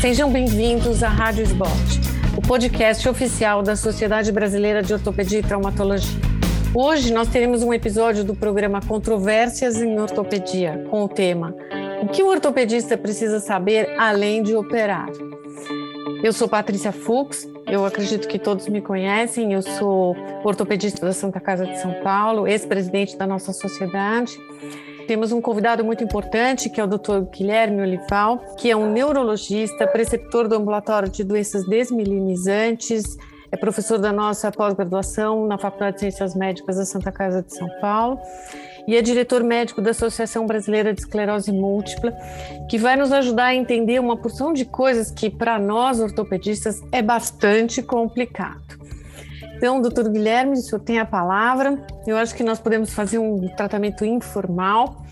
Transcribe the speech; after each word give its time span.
sejam 0.00 0.30
bem-vindos 0.30 1.02
à 1.02 1.08
Rádio 1.08 1.42
Esbote, 1.42 2.00
o 2.36 2.42
podcast 2.42 3.08
oficial 3.08 3.62
da 3.62 3.76
Sociedade 3.76 4.32
Brasileira 4.32 4.82
de 4.82 4.92
Ortopedia 4.92 5.40
e 5.40 5.42
Traumatologia. 5.42 6.20
Hoje 6.74 7.12
nós 7.12 7.28
teremos 7.28 7.62
um 7.62 7.72
episódio 7.72 8.24
do 8.24 8.34
programa 8.34 8.80
Controvérsias 8.80 9.76
em 9.76 9.98
Ortopedia, 10.00 10.86
com 10.90 11.04
o 11.04 11.08
tema 11.08 11.54
O 12.02 12.08
que 12.08 12.22
o 12.22 12.28
ortopedista 12.28 12.96
precisa 12.96 13.40
saber 13.40 13.94
além 13.98 14.42
de 14.42 14.56
operar? 14.56 15.08
Eu 16.22 16.32
sou 16.32 16.48
Patrícia 16.48 16.92
Fux, 16.92 17.48
eu 17.66 17.84
acredito 17.84 18.28
que 18.28 18.38
todos 18.38 18.68
me 18.68 18.80
conhecem, 18.80 19.52
eu 19.52 19.62
sou 19.62 20.16
ortopedista 20.44 21.04
da 21.04 21.12
Santa 21.12 21.40
Casa 21.40 21.66
de 21.66 21.78
São 21.80 21.94
Paulo, 22.02 22.46
ex-presidente 22.46 23.16
da 23.16 23.26
nossa 23.26 23.52
sociedade 23.52 24.38
temos 25.06 25.32
um 25.32 25.40
convidado 25.40 25.84
muito 25.84 26.02
importante, 26.02 26.68
que 26.68 26.80
é 26.80 26.84
o 26.84 26.86
Dr. 26.86 27.20
Guilherme 27.30 27.82
Olival, 27.82 28.38
que 28.56 28.70
é 28.70 28.76
um 28.76 28.90
neurologista, 28.90 29.86
preceptor 29.86 30.48
do 30.48 30.56
ambulatório 30.56 31.08
de 31.08 31.22
doenças 31.24 31.66
desmilinizantes, 31.66 33.16
é 33.52 33.56
professor 33.56 33.98
da 33.98 34.10
nossa 34.10 34.50
pós-graduação 34.50 35.46
na 35.46 35.58
Faculdade 35.58 35.96
de 35.96 36.00
Ciências 36.00 36.34
Médicas 36.34 36.76
da 36.76 36.86
Santa 36.86 37.12
Casa 37.12 37.42
de 37.42 37.54
São 37.54 37.68
Paulo 37.82 38.18
e 38.88 38.96
é 38.96 39.02
diretor 39.02 39.44
médico 39.44 39.82
da 39.82 39.90
Associação 39.90 40.46
Brasileira 40.46 40.94
de 40.94 41.00
Esclerose 41.00 41.52
Múltipla, 41.52 42.16
que 42.68 42.78
vai 42.78 42.96
nos 42.96 43.12
ajudar 43.12 43.46
a 43.46 43.54
entender 43.54 44.00
uma 44.00 44.16
porção 44.16 44.54
de 44.54 44.64
coisas 44.64 45.10
que, 45.10 45.28
para 45.28 45.58
nós 45.58 46.00
ortopedistas, 46.00 46.80
é 46.90 47.02
bastante 47.02 47.82
complicado. 47.82 48.81
Então, 49.62 49.80
doutor 49.80 50.08
Guilherme, 50.08 50.54
o 50.54 50.56
senhor 50.56 50.80
tem 50.80 50.98
a 50.98 51.06
palavra. 51.06 51.78
Eu 52.04 52.16
acho 52.16 52.34
que 52.34 52.42
nós 52.42 52.58
podemos 52.58 52.92
fazer 52.92 53.18
um 53.18 53.46
tratamento 53.56 54.04
informal. 54.04 55.04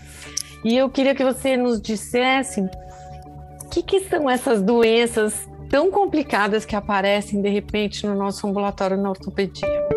E 0.65 0.75
eu 0.75 0.89
queria 0.89 1.15
que 1.15 1.23
você 1.23 1.55
nos 1.55 1.81
dissesse 1.81 2.59
o 2.59 3.69
que, 3.69 3.81
que 3.81 4.01
são 4.01 4.29
essas 4.29 4.61
doenças 4.61 5.47
tão 5.69 5.89
complicadas 5.89 6.65
que 6.65 6.75
aparecem 6.75 7.41
de 7.41 7.47
repente 7.47 8.05
no 8.05 8.13
nosso 8.13 8.45
ambulatório 8.45 8.97
na 8.97 9.11
ortopedia. 9.11 9.87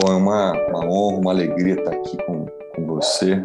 Bom, 0.00 0.12
é 0.12 0.16
uma, 0.16 0.52
uma 0.70 0.84
honra, 0.84 1.18
uma 1.18 1.30
alegria 1.30 1.74
estar 1.74 1.92
aqui 1.92 2.16
com, 2.26 2.46
com 2.74 2.86
você 2.86 3.40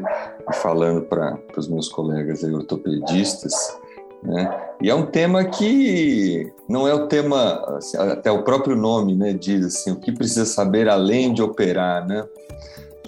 e 0.50 0.56
falando 0.56 1.04
para 1.04 1.38
os 1.56 1.68
meus 1.68 1.88
colegas 1.88 2.42
ortopedistas. 2.42 3.78
Né? 4.24 4.68
E 4.82 4.90
é 4.90 4.96
um 4.96 5.06
tema 5.06 5.44
que 5.46 6.52
não 6.68 6.88
é 6.88 6.94
o 6.94 7.08
tema, 7.08 7.64
assim, 7.78 7.98
até 7.98 8.32
o 8.32 8.44
próprio 8.44 8.76
nome 8.76 9.16
né, 9.16 9.34
diz 9.34 9.66
assim, 9.66 9.92
o 9.92 9.96
que 9.96 10.12
precisa 10.12 10.46
saber 10.46 10.90
além 10.90 11.34
de 11.34 11.42
operar. 11.42 12.06
Né? 12.08 12.26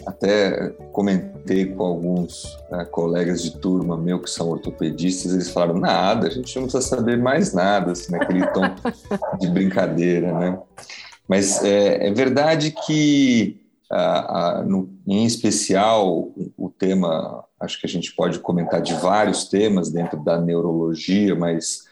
Até 0.05 0.69
comentei 0.91 1.65
com 1.65 1.83
alguns 1.83 2.57
né, 2.71 2.85
colegas 2.85 3.41
de 3.41 3.57
turma 3.57 3.97
meu 3.97 4.19
que 4.19 4.29
são 4.29 4.49
ortopedistas, 4.49 5.33
eles 5.33 5.49
falaram, 5.49 5.79
nada, 5.79 6.27
a 6.27 6.31
gente 6.31 6.55
não 6.55 6.63
precisa 6.63 6.83
saber 6.83 7.17
mais 7.17 7.53
nada, 7.53 7.91
assim, 7.91 8.11
naquele 8.11 8.45
tom 8.47 8.75
de 9.39 9.47
brincadeira. 9.49 10.31
Né? 10.31 10.59
Mas 11.27 11.63
é, 11.63 12.07
é 12.07 12.11
verdade 12.11 12.71
que, 12.85 13.59
a, 13.91 14.59
a, 14.59 14.63
no, 14.63 14.89
em 15.07 15.25
especial, 15.25 16.31
o, 16.57 16.69
tema 16.69 17.43
acho 17.59 17.79
que 17.79 17.87
a 17.87 17.89
gente 17.89 18.15
pode 18.15 18.39
comentar 18.39 18.81
de 18.81 18.93
vários 18.93 19.45
temas 19.45 19.91
dentro 19.91 20.23
da 20.23 20.39
neurologia, 20.39 21.35
mas 21.35 21.85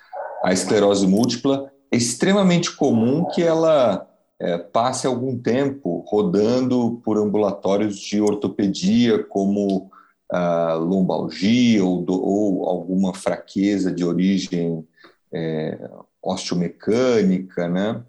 a 0.43 0.53
esclerose 0.53 1.07
múltipla 1.07 1.71
é 1.91 1.97
extremamente 1.97 2.75
comum 2.75 3.25
que 3.25 3.41
ela 3.41 4.07
é, 4.39 4.57
passe 4.57 5.07
algum 5.07 5.37
tempo 5.37 6.05
rodando 6.07 7.01
por 7.03 7.17
ambulatórios 7.17 7.97
de 7.97 8.21
ortopedia, 8.21 9.23
como 9.23 9.89
a 10.29 10.73
lombalgia 10.73 11.83
ou, 11.83 12.01
do, 12.01 12.13
ou 12.13 12.65
alguma 12.67 13.13
fraqueza 13.13 13.91
de 13.91 14.05
origem 14.05 14.85
é, 15.33 15.89
osteomecânica, 16.21 17.67
né? 17.67 18.03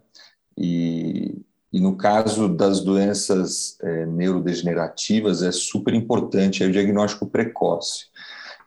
E, 0.57 1.41
e 1.73 1.81
no 1.81 1.97
caso 1.97 2.49
das 2.49 2.81
doenças 2.81 3.77
é, 3.83 4.07
neurodegenerativas, 4.07 5.43
é 5.43 5.53
super 5.53 5.93
importante 5.93 6.65
o 6.65 6.73
diagnóstico 6.73 7.27
precoce. 7.27 8.07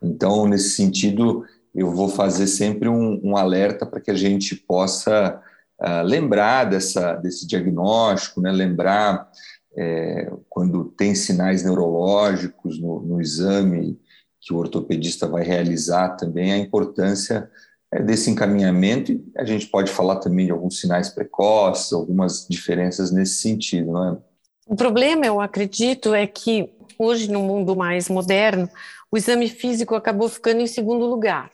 Então, 0.02 0.48
nesse 0.48 0.72
sentido, 0.72 1.44
eu 1.74 1.92
vou 1.92 2.09
fazer 2.09 2.48
sempre 2.48 2.88
um, 2.88 3.20
um 3.24 3.38
alerta 3.38 3.86
para 3.86 4.02
que 4.02 4.12
a 4.12 4.16
gente 4.16 4.56
possa 4.56 5.42
uh, 5.80 6.03
lembrar 6.03 6.66
dessa, 6.66 7.16
desse 7.16 7.48
diagnóstico, 7.48 8.42
né? 8.42 8.52
lembrar 8.52 9.30
é, 9.76 10.31
quando 10.50 10.86
tem 10.86 11.16
sinais 11.16 11.64
neurológicos 11.64 12.80
no, 12.80 13.02
no 13.02 13.22
exame 13.22 14.00
que 14.40 14.53
o 14.53 14.58
ortopedista 14.58 15.28
vai 15.28 15.44
realizar 15.44 16.09
também, 16.18 16.52
a 16.52 16.58
importância 16.58 17.38
é, 17.38 17.47
desse 18.00 18.29
encaminhamento 18.29 19.12
e 19.12 19.22
a 19.35 19.44
gente 19.44 19.68
pode 19.68 19.91
falar 19.91 20.18
também 20.18 20.46
de 20.46 20.52
alguns 20.52 20.79
sinais 20.79 21.09
precoces, 21.09 21.91
algumas 21.91 22.47
diferenças 22.50 23.12
nesse 23.12 23.41
sentido, 23.41 23.91
não 23.91 24.13
é? 24.13 24.18
O 24.68 24.75
problema, 24.75 25.25
eu 25.25 25.41
acredito, 25.41 26.13
é 26.13 26.25
que 26.25 26.74
hoje 26.97 27.29
no 27.29 27.41
mundo 27.41 27.75
mais 27.75 28.07
moderno, 28.07 28.69
o 29.12 29.18
exame 29.18 29.50
físico 29.50 29.96
acabou 29.96 30.29
ficando 30.29 30.62
em 30.62 30.68
segundo 30.68 31.06
lugar. 31.06 31.52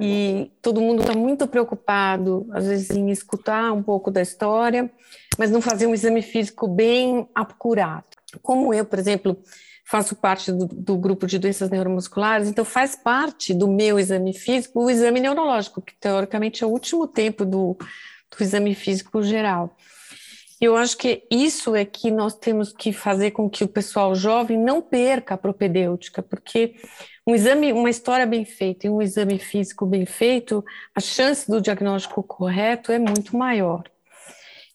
E 0.00 0.50
todo 0.60 0.80
mundo 0.80 1.02
está 1.02 1.14
muito 1.14 1.46
preocupado, 1.46 2.46
às 2.50 2.66
vezes, 2.66 2.90
em 2.90 3.10
escutar 3.10 3.72
um 3.72 3.82
pouco 3.82 4.10
da 4.10 4.20
história, 4.20 4.90
mas 5.38 5.50
não 5.50 5.60
fazer 5.60 5.86
um 5.86 5.94
exame 5.94 6.22
físico 6.22 6.66
bem 6.66 7.28
apurado. 7.32 8.04
Como 8.42 8.74
eu, 8.74 8.84
por 8.84 8.98
exemplo, 8.98 9.38
faço 9.86 10.16
parte 10.16 10.50
do, 10.50 10.66
do, 10.66 10.98
grupo 10.98 11.26
de 11.26 11.38
doenças 11.38 11.70
neuromusculares, 11.70 12.48
então 12.48 12.64
faz 12.64 12.96
parte 12.96 13.54
do 13.54 13.68
meu 13.68 13.98
exame 13.98 14.34
físico 14.34 14.84
o 14.84 14.90
exame 14.90 15.20
neurológico, 15.20 15.80
que 15.80 15.94
teoricamente 15.94 16.64
é 16.64 16.66
o 16.66 16.70
último 16.70 17.06
tempo 17.06 17.44
do, 17.44 17.76
do 17.78 18.42
exame 18.42 18.74
físico 18.74 19.22
geral. 19.22 19.76
Eu 20.60 20.74
acho 20.74 20.96
que 20.96 21.22
isso 21.30 21.76
é 21.76 21.84
que 21.84 22.10
nós 22.10 22.34
temos 22.34 22.72
que 22.72 22.92
fazer 22.92 23.30
com 23.30 23.48
que 23.48 23.62
o 23.62 23.68
pessoal 23.68 24.14
jovem 24.14 24.58
não 24.58 24.82
perca 24.82 25.34
a 25.34 25.38
propedêutica, 25.38 26.22
porque 26.22 26.74
um 27.26 27.34
exame, 27.34 27.72
uma 27.72 27.90
história 27.90 28.26
bem 28.26 28.44
feita 28.44 28.86
e 28.86 28.90
um 28.90 29.02
exame 29.02 29.38
físico 29.38 29.86
bem 29.86 30.06
feito, 30.06 30.64
a 30.94 31.00
chance 31.00 31.48
do 31.48 31.60
diagnóstico 31.60 32.22
correto 32.22 32.90
é 32.90 32.98
muito 32.98 33.36
maior. 33.36 33.84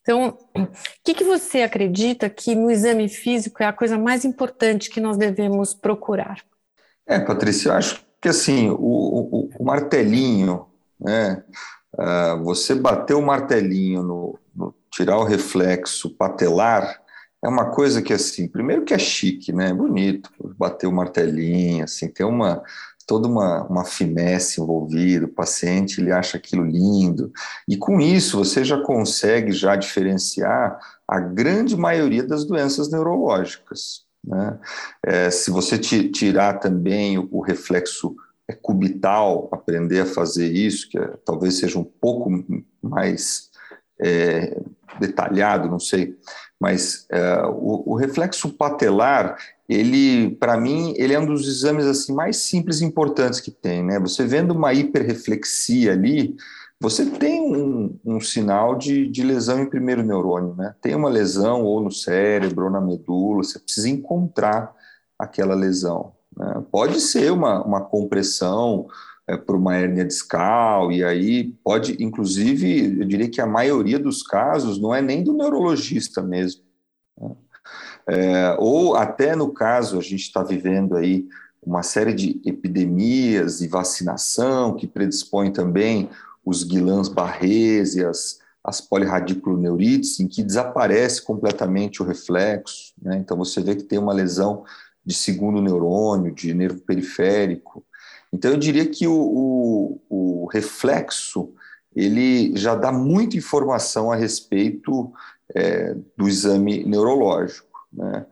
Então, 0.01 0.37
o 0.55 0.67
que, 1.03 1.13
que 1.13 1.23
você 1.23 1.61
acredita 1.61 2.29
que 2.29 2.55
no 2.55 2.71
exame 2.71 3.07
físico 3.07 3.61
é 3.61 3.67
a 3.67 3.73
coisa 3.73 3.97
mais 3.97 4.25
importante 4.25 4.89
que 4.89 4.99
nós 4.99 5.17
devemos 5.17 5.73
procurar? 5.73 6.41
É, 7.05 7.19
Patrícia, 7.19 7.69
eu 7.69 7.73
acho 7.73 8.03
que 8.19 8.29
assim, 8.29 8.69
o, 8.69 8.75
o, 8.75 9.49
o 9.59 9.63
martelinho, 9.63 10.67
né? 10.99 11.43
Uh, 11.93 12.41
você 12.43 12.73
bater 12.73 13.15
o 13.15 13.21
martelinho 13.21 14.01
no, 14.01 14.39
no, 14.55 14.73
tirar 14.89 15.17
o 15.17 15.25
reflexo 15.25 16.15
patelar 16.15 17.01
é 17.43 17.49
uma 17.49 17.69
coisa 17.69 18.01
que 18.01 18.13
assim, 18.13 18.47
primeiro 18.47 18.85
que 18.85 18.93
é 18.93 18.99
chique, 18.99 19.51
né? 19.51 19.69
É 19.69 19.73
bonito 19.73 20.31
bater 20.57 20.87
o 20.87 20.91
martelinho, 20.91 21.83
assim, 21.83 22.07
tem 22.07 22.25
uma 22.25 22.63
toda 23.05 23.27
uma, 23.27 23.63
uma 23.67 23.85
finesse 23.85 24.61
envolvida, 24.61 25.25
o 25.25 25.33
paciente 25.33 25.99
ele 25.99 26.11
acha 26.11 26.37
aquilo 26.37 26.63
lindo, 26.63 27.31
e 27.67 27.77
com 27.77 27.99
isso 27.99 28.37
você 28.37 28.63
já 28.63 28.81
consegue 28.81 29.51
já 29.51 29.75
diferenciar 29.75 30.79
a 31.07 31.19
grande 31.19 31.75
maioria 31.75 32.23
das 32.23 32.45
doenças 32.45 32.89
neurológicas. 32.89 34.05
Né? 34.23 34.59
É, 35.05 35.31
se 35.31 35.49
você 35.49 35.77
tirar 35.77 36.59
também 36.59 37.17
o, 37.17 37.27
o 37.31 37.41
reflexo 37.41 38.15
cubital, 38.61 39.49
aprender 39.51 40.01
a 40.01 40.05
fazer 40.05 40.51
isso, 40.51 40.89
que 40.89 40.97
é, 40.97 41.07
talvez 41.25 41.57
seja 41.57 41.79
um 41.79 41.83
pouco 41.83 42.29
mais 42.81 43.49
é, 43.99 44.59
detalhado, 44.99 45.69
não 45.69 45.79
sei, 45.79 46.17
mas 46.59 47.05
é, 47.09 47.41
o, 47.45 47.91
o, 47.91 47.95
reflexo 47.95 48.49
patelar 48.49 49.37
ele, 49.73 50.31
para 50.31 50.59
mim, 50.59 50.93
ele 50.97 51.13
é 51.13 51.19
um 51.19 51.25
dos 51.25 51.47
exames 51.47 51.85
assim 51.85 52.13
mais 52.13 52.37
simples 52.37 52.81
e 52.81 52.85
importantes 52.85 53.39
que 53.39 53.51
tem, 53.51 53.83
né? 53.83 53.99
Você 53.99 54.25
vendo 54.25 54.51
uma 54.51 54.73
hiperreflexia 54.73 55.93
ali, 55.93 56.35
você 56.79 57.05
tem 57.05 57.41
um, 57.41 57.97
um 58.03 58.19
sinal 58.19 58.75
de, 58.75 59.07
de, 59.07 59.23
lesão 59.23 59.61
em 59.61 59.69
primeiro 59.69 60.03
neurônio, 60.03 60.55
né? 60.55 60.75
Tem 60.81 60.93
uma 60.93 61.09
lesão 61.09 61.63
ou 61.63 61.79
no 61.79 61.91
cérebro 61.91 62.65
ou 62.65 62.71
na 62.71 62.81
medula, 62.81 63.43
você 63.43 63.59
precisa 63.59 63.87
encontrar 63.87 64.75
aquela 65.17 65.55
lesão. 65.55 66.13
Né? 66.35 66.63
Pode 66.69 66.99
ser 66.99 67.31
uma, 67.31 67.63
uma 67.63 67.81
compressão 67.81 68.87
é, 69.27 69.37
por 69.37 69.55
uma 69.55 69.77
hérnia 69.77 70.03
discal, 70.03 70.91
e 70.91 71.03
aí 71.03 71.53
pode, 71.63 72.03
inclusive, 72.03 72.99
eu 72.99 73.05
diria 73.05 73.29
que 73.29 73.39
a 73.39 73.45
maioria 73.45 73.99
dos 73.99 74.21
casos 74.23 74.81
não 74.81 74.93
é 74.93 75.01
nem 75.01 75.23
do 75.23 75.33
neurologista 75.33 76.21
mesmo. 76.21 76.63
Né? 77.17 77.35
É, 78.13 78.57
ou 78.59 78.97
até 78.97 79.37
no 79.37 79.53
caso, 79.53 79.97
a 79.97 80.01
gente 80.01 80.23
está 80.23 80.43
vivendo 80.43 80.97
aí 80.97 81.29
uma 81.63 81.81
série 81.81 82.13
de 82.13 82.41
epidemias 82.43 83.61
e 83.61 83.69
vacinação 83.69 84.75
que 84.75 84.85
predispõem 84.85 85.49
também 85.49 86.09
os 86.45 86.65
guilãs 86.65 87.07
barrés 87.07 87.95
e 87.95 88.03
as, 88.03 88.39
as 88.61 88.81
polirradiculoneurites, 88.81 90.19
em 90.19 90.27
que 90.27 90.43
desaparece 90.43 91.21
completamente 91.21 92.01
o 92.01 92.05
reflexo. 92.05 92.91
Né? 93.01 93.15
Então, 93.17 93.37
você 93.37 93.61
vê 93.61 93.77
que 93.77 93.83
tem 93.83 93.97
uma 93.97 94.11
lesão 94.11 94.65
de 95.05 95.13
segundo 95.13 95.61
neurônio, 95.61 96.35
de 96.35 96.53
nervo 96.53 96.81
periférico. 96.81 97.81
Então, 98.33 98.51
eu 98.51 98.57
diria 98.57 98.85
que 98.85 99.07
o, 99.07 99.13
o, 99.13 100.01
o 100.09 100.45
reflexo 100.47 101.53
ele 101.95 102.57
já 102.57 102.75
dá 102.75 102.91
muita 102.91 103.37
informação 103.37 104.11
a 104.11 104.17
respeito 104.17 105.13
é, 105.55 105.95
do 106.17 106.27
exame 106.27 106.83
neurológico. 106.83 107.70
Né? 107.91 108.25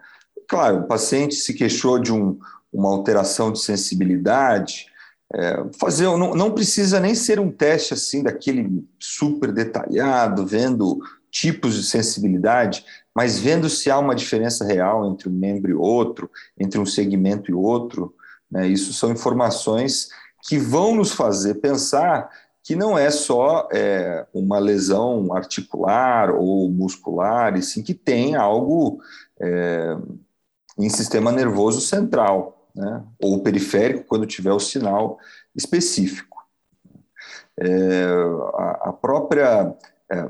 Claro, 0.48 0.80
o 0.80 0.88
paciente 0.88 1.36
se 1.36 1.54
queixou 1.54 2.00
de 2.00 2.12
um, 2.12 2.40
uma 2.72 2.90
alteração 2.90 3.52
de 3.52 3.60
sensibilidade, 3.60 4.88
é, 5.34 5.64
fazer 5.80 6.06
não, 6.06 6.34
não, 6.34 6.52
precisa 6.52 7.00
nem 7.00 7.14
ser 7.14 7.40
um 7.40 7.52
teste 7.52 7.94
assim 7.94 8.24
daquele 8.24 8.84
super 9.00 9.52
detalhado, 9.52 10.46
vendo 10.46 11.00
tipos 11.30 11.76
de 11.76 11.84
sensibilidade, 11.84 12.84
mas 13.14 13.38
vendo 13.38 13.70
se 13.70 13.92
há 13.92 14.00
uma 14.00 14.16
diferença 14.16 14.66
real 14.66 15.08
entre 15.12 15.30
um 15.30 15.32
membro 15.32 15.70
e 15.70 15.76
outro, 15.76 16.32
entre 16.58 16.80
um 16.80 16.86
segmento 16.86 17.52
e 17.52 17.54
outro. 17.54 18.16
Né, 18.50 18.68
isso 18.68 18.92
são 18.92 19.12
informações 19.12 20.10
que 20.48 20.58
vão 20.58 20.96
nos 20.96 21.12
fazer 21.12 21.56
pensar 21.56 22.30
que 22.64 22.76
não 22.76 22.98
é 22.98 23.10
só 23.10 23.68
é, 23.72 24.26
uma 24.34 24.60
lesão 24.60 25.34
articular 25.34 26.32
ou 26.32 26.70
muscular, 26.70 27.58
e 27.58 27.62
sim 27.62 27.82
que 27.82 27.94
tem 27.94 28.36
algo 28.36 29.00
é, 29.42 29.98
em 30.78 30.90
sistema 30.90 31.32
nervoso 31.32 31.82
central, 31.82 32.70
né? 32.76 33.04
ou 33.20 33.42
periférico, 33.42 34.06
quando 34.06 34.26
tiver 34.26 34.54
o 34.54 34.60
sinal 34.60 35.20
específico. 35.56 36.38
É, 37.58 38.06
a, 38.56 38.90
a, 38.90 38.94
própria 38.94 39.76
é, 40.10 40.30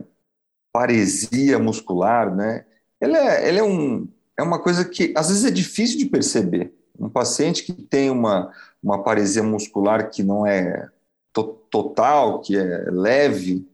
paresia 0.73 1.59
muscular, 1.59 2.35
né? 2.35 2.65
ela, 2.99 3.17
é, 3.17 3.49
ela 3.49 3.59
é, 3.59 3.63
um, 3.63 4.07
é 4.37 4.41
uma 4.41 4.59
coisa 4.59 4.83
que 4.83 5.13
às 5.15 5.29
vezes 5.29 5.45
é 5.45 5.51
difícil 5.51 5.97
de 5.99 6.05
perceber. 6.05 6.73
Um 6.99 7.09
paciente 7.09 7.63
que 7.63 7.73
tem 7.73 8.09
uma, 8.09 8.51
uma 8.81 9.03
paresia 9.03 9.43
muscular 9.43 10.09
que 10.09 10.23
não 10.23 10.45
é 10.45 10.89
to, 11.31 11.43
total, 11.69 12.41
que 12.41 12.57
é 12.57 12.89
leve, 12.89 13.67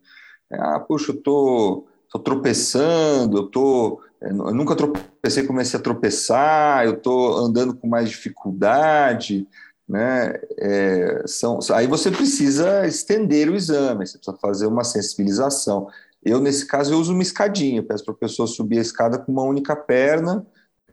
é, 0.51 0.57
ah, 0.59 0.79
puxa, 0.79 1.11
eu 1.11 1.21
tô, 1.21 1.87
tô 2.09 2.19
tropeçando, 2.19 3.37
eu 3.37 3.47
tô 3.47 4.01
eu 4.29 4.53
nunca 4.53 4.75
tropecei, 4.75 5.43
comecei 5.45 5.79
a 5.79 5.83
tropeçar, 5.83 6.85
eu 6.85 6.93
estou 6.93 7.37
andando 7.37 7.75
com 7.75 7.87
mais 7.87 8.09
dificuldade, 8.09 9.47
né? 9.87 10.33
É, 10.57 11.23
são, 11.27 11.59
aí 11.73 11.87
você 11.87 12.09
precisa 12.09 12.87
estender 12.87 13.49
o 13.49 13.55
exame, 13.55 14.05
você 14.05 14.17
precisa 14.17 14.37
fazer 14.37 14.67
uma 14.67 14.83
sensibilização. 14.83 15.87
Eu, 16.23 16.39
nesse 16.39 16.65
caso, 16.65 16.93
eu 16.93 16.99
uso 16.99 17.13
uma 17.13 17.21
escadinha, 17.21 17.83
peço 17.83 18.03
para 18.03 18.13
a 18.13 18.17
pessoa 18.17 18.47
subir 18.47 18.79
a 18.79 18.81
escada 18.81 19.19
com 19.19 19.31
uma 19.31 19.43
única 19.43 19.75
perna, 19.75 20.45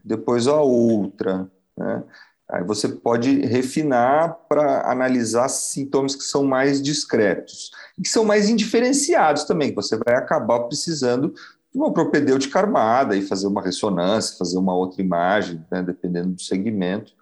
depois 0.04 0.46
a 0.46 0.60
outra. 0.60 1.50
Né? 1.76 2.02
Aí 2.50 2.62
você 2.64 2.86
pode 2.86 3.40
refinar 3.46 4.36
para 4.46 4.90
analisar 4.90 5.48
sintomas 5.48 6.14
que 6.14 6.22
são 6.22 6.44
mais 6.44 6.82
discretos 6.82 7.70
que 8.02 8.08
são 8.08 8.24
mais 8.24 8.48
indiferenciados 8.48 9.44
também, 9.44 9.70
que 9.70 9.76
você 9.76 9.96
vai 9.96 10.14
acabar 10.14 10.60
precisando 10.60 11.34
uma 11.74 11.92
propedêutica 11.92 12.58
armada 12.58 13.16
e 13.16 13.22
fazer 13.22 13.46
uma 13.46 13.62
ressonância, 13.62 14.36
fazer 14.36 14.58
uma 14.58 14.74
outra 14.74 15.00
imagem, 15.00 15.64
né, 15.70 15.82
dependendo 15.82 16.30
do 16.30 16.42
segmento, 16.42 17.12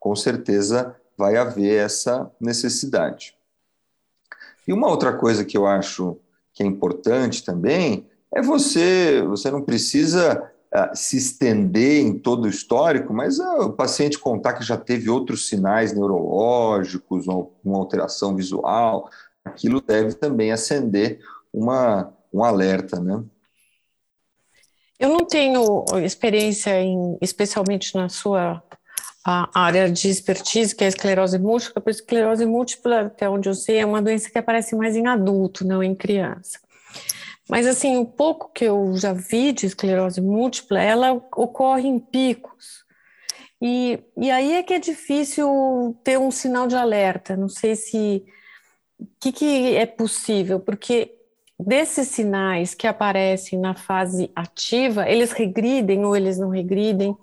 com 0.00 0.14
certeza 0.16 0.96
vai 1.16 1.36
haver 1.36 1.84
essa 1.84 2.30
necessidade. 2.40 3.36
E 4.66 4.72
uma 4.72 4.88
outra 4.88 5.12
coisa 5.12 5.44
que 5.44 5.56
eu 5.56 5.66
acho 5.66 6.16
que 6.52 6.62
é 6.62 6.66
importante 6.66 7.44
também 7.44 8.06
é 8.34 8.42
você, 8.42 9.22
você 9.22 9.50
não 9.50 9.62
precisa 9.62 10.50
uh, 10.74 10.96
se 10.96 11.16
estender 11.18 12.02
em 12.02 12.18
todo 12.18 12.44
o 12.44 12.48
histórico, 12.48 13.12
mas 13.12 13.38
uh, 13.38 13.62
o 13.62 13.72
paciente 13.72 14.18
contar 14.18 14.54
que 14.54 14.64
já 14.64 14.76
teve 14.76 15.10
outros 15.10 15.48
sinais 15.48 15.92
neurológicos, 15.92 17.26
uma, 17.26 17.46
uma 17.64 17.78
alteração 17.78 18.34
visual, 18.34 19.08
aquilo 19.44 19.80
deve 19.80 20.14
também 20.14 20.50
acender 20.50 21.20
uma, 21.52 22.12
um 22.32 22.42
alerta, 22.42 22.98
né? 22.98 23.22
Eu 25.02 25.08
não 25.08 25.26
tenho 25.26 25.84
experiência 26.04 26.80
em, 26.80 27.18
especialmente 27.20 27.92
na 27.96 28.08
sua 28.08 28.62
área 29.24 29.90
de 29.90 30.08
expertise, 30.08 30.76
que 30.76 30.84
é 30.84 30.86
a 30.86 30.90
esclerose 30.90 31.40
múltipla, 31.40 31.82
porque 31.82 31.90
esclerose 31.90 32.46
múltipla, 32.46 33.00
até 33.06 33.28
onde 33.28 33.48
eu 33.48 33.54
sei, 33.54 33.78
é 33.78 33.84
uma 33.84 34.00
doença 34.00 34.30
que 34.30 34.38
aparece 34.38 34.76
mais 34.76 34.94
em 34.94 35.08
adulto, 35.08 35.66
não 35.66 35.82
em 35.82 35.92
criança. 35.92 36.60
Mas, 37.50 37.66
assim, 37.66 37.96
o 37.96 38.06
pouco 38.06 38.52
que 38.52 38.64
eu 38.64 38.96
já 38.96 39.12
vi 39.12 39.50
de 39.50 39.66
esclerose 39.66 40.20
múltipla, 40.20 40.80
ela 40.80 41.10
ocorre 41.10 41.88
em 41.88 41.98
picos. 41.98 42.84
E, 43.60 43.98
e 44.16 44.30
aí 44.30 44.52
é 44.52 44.62
que 44.62 44.74
é 44.74 44.78
difícil 44.78 45.98
ter 46.04 46.16
um 46.16 46.30
sinal 46.30 46.68
de 46.68 46.76
alerta. 46.76 47.36
Não 47.36 47.48
sei 47.48 47.74
se. 47.74 48.24
O 49.00 49.06
que, 49.18 49.32
que 49.32 49.74
é 49.74 49.84
possível? 49.84 50.60
Porque 50.60 51.12
desses 51.62 52.08
sinais 52.08 52.74
que 52.74 52.86
aparecem 52.86 53.58
na 53.58 53.74
fase 53.74 54.30
ativa, 54.34 55.08
eles 55.08 55.32
regridem 55.32 56.04
ou 56.04 56.16
eles 56.16 56.38
não 56.38 56.48
regridem? 56.48 57.10
O 57.10 57.18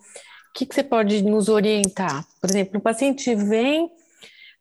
que, 0.53 0.65
que 0.65 0.73
você 0.73 0.83
pode 0.83 1.23
nos 1.23 1.47
orientar? 1.49 2.25
Por 2.41 2.49
exemplo, 2.49 2.79
o 2.79 2.81
paciente 2.81 3.33
vem 3.35 3.89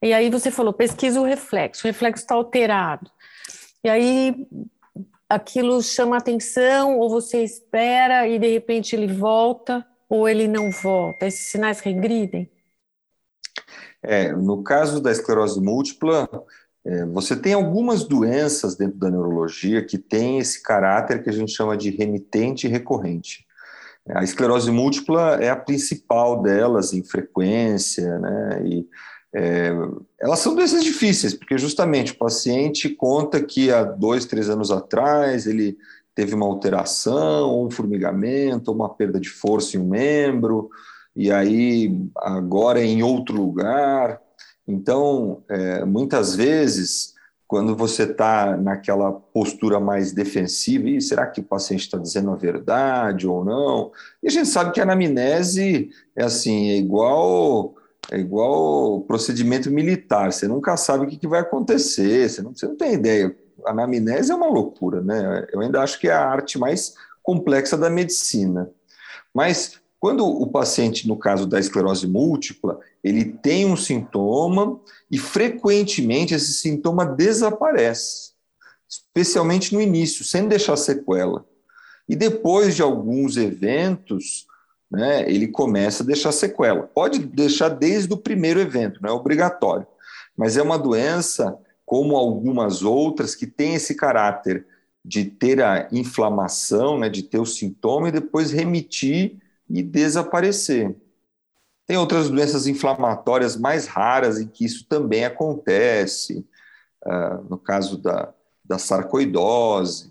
e 0.02 0.12
aí 0.12 0.30
você 0.30 0.50
falou, 0.50 0.72
pesquisa 0.72 1.20
o 1.20 1.24
reflexo, 1.24 1.84
o 1.84 1.90
reflexo 1.90 2.22
está 2.22 2.34
alterado. 2.34 3.10
E 3.82 3.88
aí 3.88 4.46
aquilo 5.28 5.82
chama 5.82 6.16
atenção, 6.16 6.98
ou 6.98 7.10
você 7.10 7.42
espera 7.42 8.26
e 8.26 8.38
de 8.38 8.48
repente 8.48 8.94
ele 8.94 9.06
volta, 9.12 9.84
ou 10.08 10.28
ele 10.28 10.46
não 10.48 10.70
volta. 10.70 11.26
Esses 11.26 11.50
sinais 11.50 11.80
regridem? 11.80 12.50
É, 14.02 14.32
no 14.32 14.62
caso 14.62 15.00
da 15.00 15.10
esclerose 15.10 15.60
múltipla, 15.60 16.28
você 17.12 17.36
tem 17.36 17.52
algumas 17.52 18.04
doenças 18.04 18.76
dentro 18.76 18.98
da 18.98 19.10
neurologia 19.10 19.84
que 19.84 19.98
têm 19.98 20.38
esse 20.38 20.62
caráter 20.62 21.22
que 21.22 21.28
a 21.28 21.32
gente 21.32 21.52
chama 21.52 21.76
de 21.76 21.90
remitente 21.90 22.66
e 22.66 22.70
recorrente. 22.70 23.44
A 24.10 24.24
esclerose 24.24 24.70
múltipla 24.70 25.36
é 25.40 25.50
a 25.50 25.56
principal 25.56 26.40
delas 26.40 26.92
em 26.92 27.04
frequência, 27.04 28.18
né? 28.18 28.62
E 28.64 28.86
é, 29.34 29.70
elas 30.18 30.38
são 30.38 30.54
doenças 30.54 30.82
difíceis, 30.82 31.34
porque 31.34 31.58
justamente 31.58 32.12
o 32.12 32.18
paciente 32.18 32.88
conta 32.88 33.42
que 33.42 33.70
há 33.70 33.84
dois, 33.84 34.24
três 34.24 34.48
anos 34.48 34.70
atrás 34.70 35.46
ele 35.46 35.76
teve 36.14 36.34
uma 36.34 36.46
alteração, 36.46 37.64
um 37.64 37.70
formigamento, 37.70 38.72
uma 38.72 38.88
perda 38.88 39.20
de 39.20 39.28
força 39.28 39.76
em 39.76 39.80
um 39.80 39.88
membro, 39.88 40.70
e 41.14 41.30
aí 41.30 41.94
agora 42.16 42.80
é 42.80 42.84
em 42.84 43.02
outro 43.02 43.36
lugar. 43.36 44.20
Então, 44.68 45.42
é, 45.48 45.82
muitas 45.86 46.34
vezes, 46.34 47.14
quando 47.46 47.74
você 47.74 48.02
está 48.02 48.54
naquela 48.54 49.10
postura 49.10 49.80
mais 49.80 50.12
defensiva, 50.12 50.90
e 50.90 51.00
será 51.00 51.26
que 51.26 51.40
o 51.40 51.44
paciente 51.44 51.80
está 51.80 51.96
dizendo 51.96 52.30
a 52.30 52.36
verdade 52.36 53.26
ou 53.26 53.42
não? 53.42 53.90
E 54.22 54.28
a 54.28 54.30
gente 54.30 54.48
sabe 54.48 54.70
que 54.70 54.80
a 54.80 54.82
anamnese 54.82 55.88
é 56.14 56.22
assim, 56.22 56.68
é 56.68 56.76
igual 56.76 57.74
é 58.10 58.18
igual 58.18 59.02
procedimento 59.02 59.70
militar, 59.70 60.32
você 60.32 60.48
nunca 60.48 60.76
sabe 60.78 61.04
o 61.04 61.08
que, 61.08 61.26
vai 61.26 61.40
acontecer, 61.40 62.28
você 62.28 62.40
não, 62.40 62.54
você 62.54 62.66
não 62.66 62.76
tem 62.76 62.94
ideia. 62.94 63.36
A 63.66 63.70
anamnese 63.70 64.30
é 64.32 64.34
uma 64.34 64.48
loucura, 64.48 65.02
né? 65.02 65.46
Eu 65.52 65.60
ainda 65.60 65.82
acho 65.82 65.98
que 65.98 66.08
é 66.08 66.12
a 66.12 66.26
arte 66.26 66.58
mais 66.58 66.94
complexa 67.22 67.76
da 67.76 67.90
medicina. 67.90 68.70
Mas 69.34 69.78
quando 70.00 70.24
o 70.24 70.46
paciente, 70.46 71.08
no 71.08 71.16
caso 71.16 71.46
da 71.46 71.58
esclerose 71.58 72.06
múltipla, 72.06 72.78
ele 73.02 73.24
tem 73.24 73.66
um 73.66 73.76
sintoma 73.76 74.80
e 75.10 75.18
frequentemente 75.18 76.34
esse 76.34 76.52
sintoma 76.52 77.04
desaparece, 77.04 78.32
especialmente 78.88 79.74
no 79.74 79.80
início, 79.80 80.24
sem 80.24 80.46
deixar 80.46 80.76
sequela. 80.76 81.44
E 82.08 82.14
depois 82.14 82.76
de 82.76 82.82
alguns 82.82 83.36
eventos, 83.36 84.46
né, 84.90 85.28
ele 85.28 85.48
começa 85.48 86.02
a 86.02 86.06
deixar 86.06 86.30
sequela. 86.30 86.82
Pode 86.82 87.18
deixar 87.18 87.68
desde 87.68 88.12
o 88.12 88.16
primeiro 88.16 88.60
evento, 88.60 89.02
não 89.02 89.10
é 89.10 89.12
obrigatório, 89.12 89.86
mas 90.36 90.56
é 90.56 90.62
uma 90.62 90.78
doença, 90.78 91.58
como 91.84 92.16
algumas 92.16 92.82
outras, 92.82 93.34
que 93.34 93.48
tem 93.48 93.74
esse 93.74 93.96
caráter 93.96 94.64
de 95.04 95.24
ter 95.24 95.60
a 95.60 95.88
inflamação, 95.90 96.98
né, 96.98 97.08
de 97.08 97.24
ter 97.24 97.38
o 97.38 97.46
sintoma 97.46 98.08
e 98.08 98.12
depois 98.12 98.52
remitir 98.52 99.38
e 99.68 99.82
desaparecer. 99.82 100.94
Tem 101.86 101.96
outras 101.96 102.28
doenças 102.28 102.66
inflamatórias 102.66 103.56
mais 103.56 103.86
raras 103.86 104.38
em 104.38 104.46
que 104.46 104.64
isso 104.64 104.86
também 104.86 105.24
acontece, 105.24 106.46
uh, 107.06 107.42
no 107.48 107.58
caso 107.58 107.96
da, 107.96 108.32
da 108.64 108.78
sarcoidose. 108.78 110.10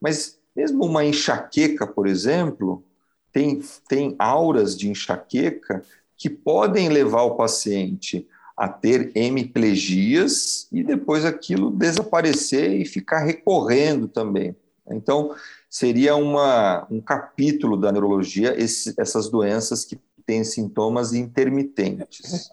Mas 0.00 0.38
mesmo 0.54 0.84
uma 0.84 1.04
enxaqueca, 1.04 1.86
por 1.86 2.06
exemplo, 2.06 2.84
tem, 3.32 3.60
tem 3.88 4.14
auras 4.18 4.76
de 4.76 4.88
enxaqueca 4.88 5.82
que 6.16 6.28
podem 6.30 6.88
levar 6.88 7.22
o 7.22 7.36
paciente 7.36 8.28
a 8.56 8.68
ter 8.68 9.10
hemiplegias 9.16 10.68
e 10.70 10.84
depois 10.84 11.24
aquilo 11.24 11.70
desaparecer 11.70 12.80
e 12.80 12.84
ficar 12.84 13.24
recorrendo 13.24 14.06
também. 14.06 14.54
Então, 14.90 15.34
seria 15.74 16.14
uma, 16.14 16.86
um 16.88 17.00
capítulo 17.00 17.76
da 17.76 17.90
neurologia 17.90 18.54
esse, 18.56 18.94
essas 18.96 19.28
doenças 19.28 19.84
que 19.84 19.98
têm 20.24 20.44
sintomas 20.44 21.12
intermitentes. 21.12 22.48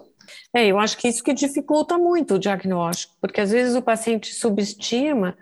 É, 0.52 0.66
eu 0.66 0.80
acho 0.80 0.98
que 0.98 1.08
isso 1.08 1.24
que 1.24 1.32
dificulta 1.32 2.00
muito 2.00 2.34
o 2.34 2.40
diagnóstico, 2.40 3.14
porque 3.22 3.40
às 3.40 3.52
vezes 3.52 3.76
o 3.76 3.82
paciente 3.82 4.34
subestima 4.34 5.38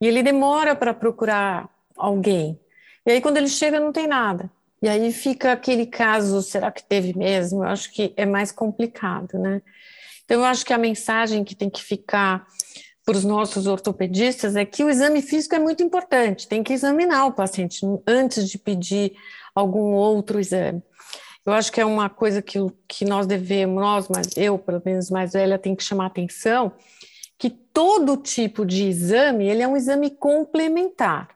e 0.00 0.06
ele 0.06 0.22
demora 0.22 0.76
para 0.76 0.94
procurar 0.94 1.68
alguém. 1.96 2.56
E 3.04 3.10
aí 3.10 3.20
quando 3.20 3.38
ele 3.38 3.48
chega 3.48 3.80
não 3.80 3.90
tem 3.90 4.06
nada. 4.06 4.48
E 4.80 4.88
aí 4.88 5.12
fica 5.12 5.50
aquele 5.50 5.86
caso, 5.86 6.40
será 6.40 6.70
que 6.70 6.84
teve 6.84 7.18
mesmo? 7.18 7.64
Eu 7.64 7.68
acho 7.68 7.92
que 7.92 8.14
é 8.16 8.24
mais 8.24 8.52
complicado, 8.52 9.40
né? 9.40 9.60
Então 10.24 10.38
eu 10.38 10.44
acho 10.44 10.64
que 10.64 10.72
a 10.72 10.78
mensagem 10.78 11.42
que 11.42 11.56
tem 11.56 11.68
que 11.68 11.82
ficar 11.82 12.46
para 13.04 13.16
os 13.16 13.24
nossos 13.24 13.66
ortopedistas 13.66 14.56
é 14.56 14.64
que 14.64 14.82
o 14.82 14.88
exame 14.88 15.20
físico 15.20 15.54
é 15.54 15.58
muito 15.58 15.82
importante, 15.82 16.48
tem 16.48 16.62
que 16.62 16.72
examinar 16.72 17.26
o 17.26 17.32
paciente 17.32 17.80
antes 18.06 18.48
de 18.48 18.58
pedir 18.58 19.12
algum 19.54 19.92
outro 19.92 20.40
exame. 20.40 20.82
Eu 21.44 21.52
acho 21.52 21.70
que 21.70 21.80
é 21.80 21.84
uma 21.84 22.08
coisa 22.08 22.40
que, 22.40 22.58
que 22.88 23.04
nós 23.04 23.26
devemos, 23.26 23.82
nós, 23.82 24.08
mas 24.08 24.34
eu, 24.36 24.58
pelo 24.58 24.80
menos 24.84 25.10
mais 25.10 25.34
velha, 25.34 25.58
tem 25.58 25.76
que 25.76 25.84
chamar 25.84 26.06
atenção, 26.06 26.72
que 27.38 27.50
todo 27.50 28.16
tipo 28.16 28.64
de 28.64 28.88
exame, 28.88 29.46
ele 29.46 29.62
é 29.62 29.68
um 29.68 29.76
exame 29.76 30.10
complementar. 30.10 31.28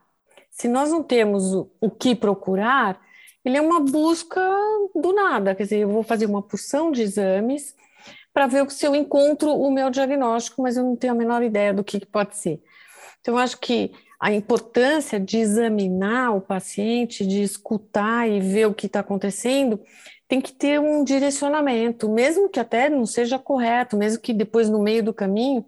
Se 0.49 0.67
nós 0.67 0.89
não 0.89 1.03
temos 1.03 1.53
o, 1.53 1.71
o 1.79 1.91
que 1.91 2.15
procurar, 2.15 2.99
ele 3.45 3.57
é 3.57 3.61
uma 3.61 3.79
busca 3.79 4.41
do 4.95 5.13
nada, 5.13 5.53
quer 5.53 5.63
dizer, 5.63 5.77
eu 5.77 5.89
vou 5.89 6.01
fazer 6.01 6.25
uma 6.25 6.41
porção 6.41 6.91
de 6.91 7.03
exames 7.03 7.75
para 8.33 8.47
ver 8.47 8.69
se 8.71 8.85
eu 8.85 8.95
encontro 8.95 9.51
o 9.51 9.71
meu 9.71 9.89
diagnóstico, 9.89 10.61
mas 10.61 10.77
eu 10.77 10.83
não 10.83 10.95
tenho 10.95 11.13
a 11.13 11.15
menor 11.15 11.43
ideia 11.43 11.73
do 11.73 11.83
que, 11.83 11.99
que 11.99 12.05
pode 12.05 12.37
ser. 12.37 12.61
Então, 13.19 13.35
eu 13.35 13.39
acho 13.39 13.57
que 13.59 13.91
a 14.19 14.31
importância 14.31 15.19
de 15.19 15.37
examinar 15.37 16.35
o 16.35 16.41
paciente, 16.41 17.25
de 17.25 17.41
escutar 17.41 18.29
e 18.29 18.39
ver 18.39 18.67
o 18.67 18.73
que 18.73 18.85
está 18.85 18.99
acontecendo, 18.99 19.79
tem 20.27 20.39
que 20.39 20.51
ter 20.51 20.79
um 20.79 21.03
direcionamento, 21.03 22.09
mesmo 22.09 22.49
que 22.49 22.59
até 22.59 22.89
não 22.89 23.05
seja 23.05 23.39
correto, 23.39 23.97
mesmo 23.97 24.21
que 24.21 24.33
depois 24.33 24.69
no 24.69 24.79
meio 24.79 25.03
do 25.03 25.13
caminho 25.13 25.65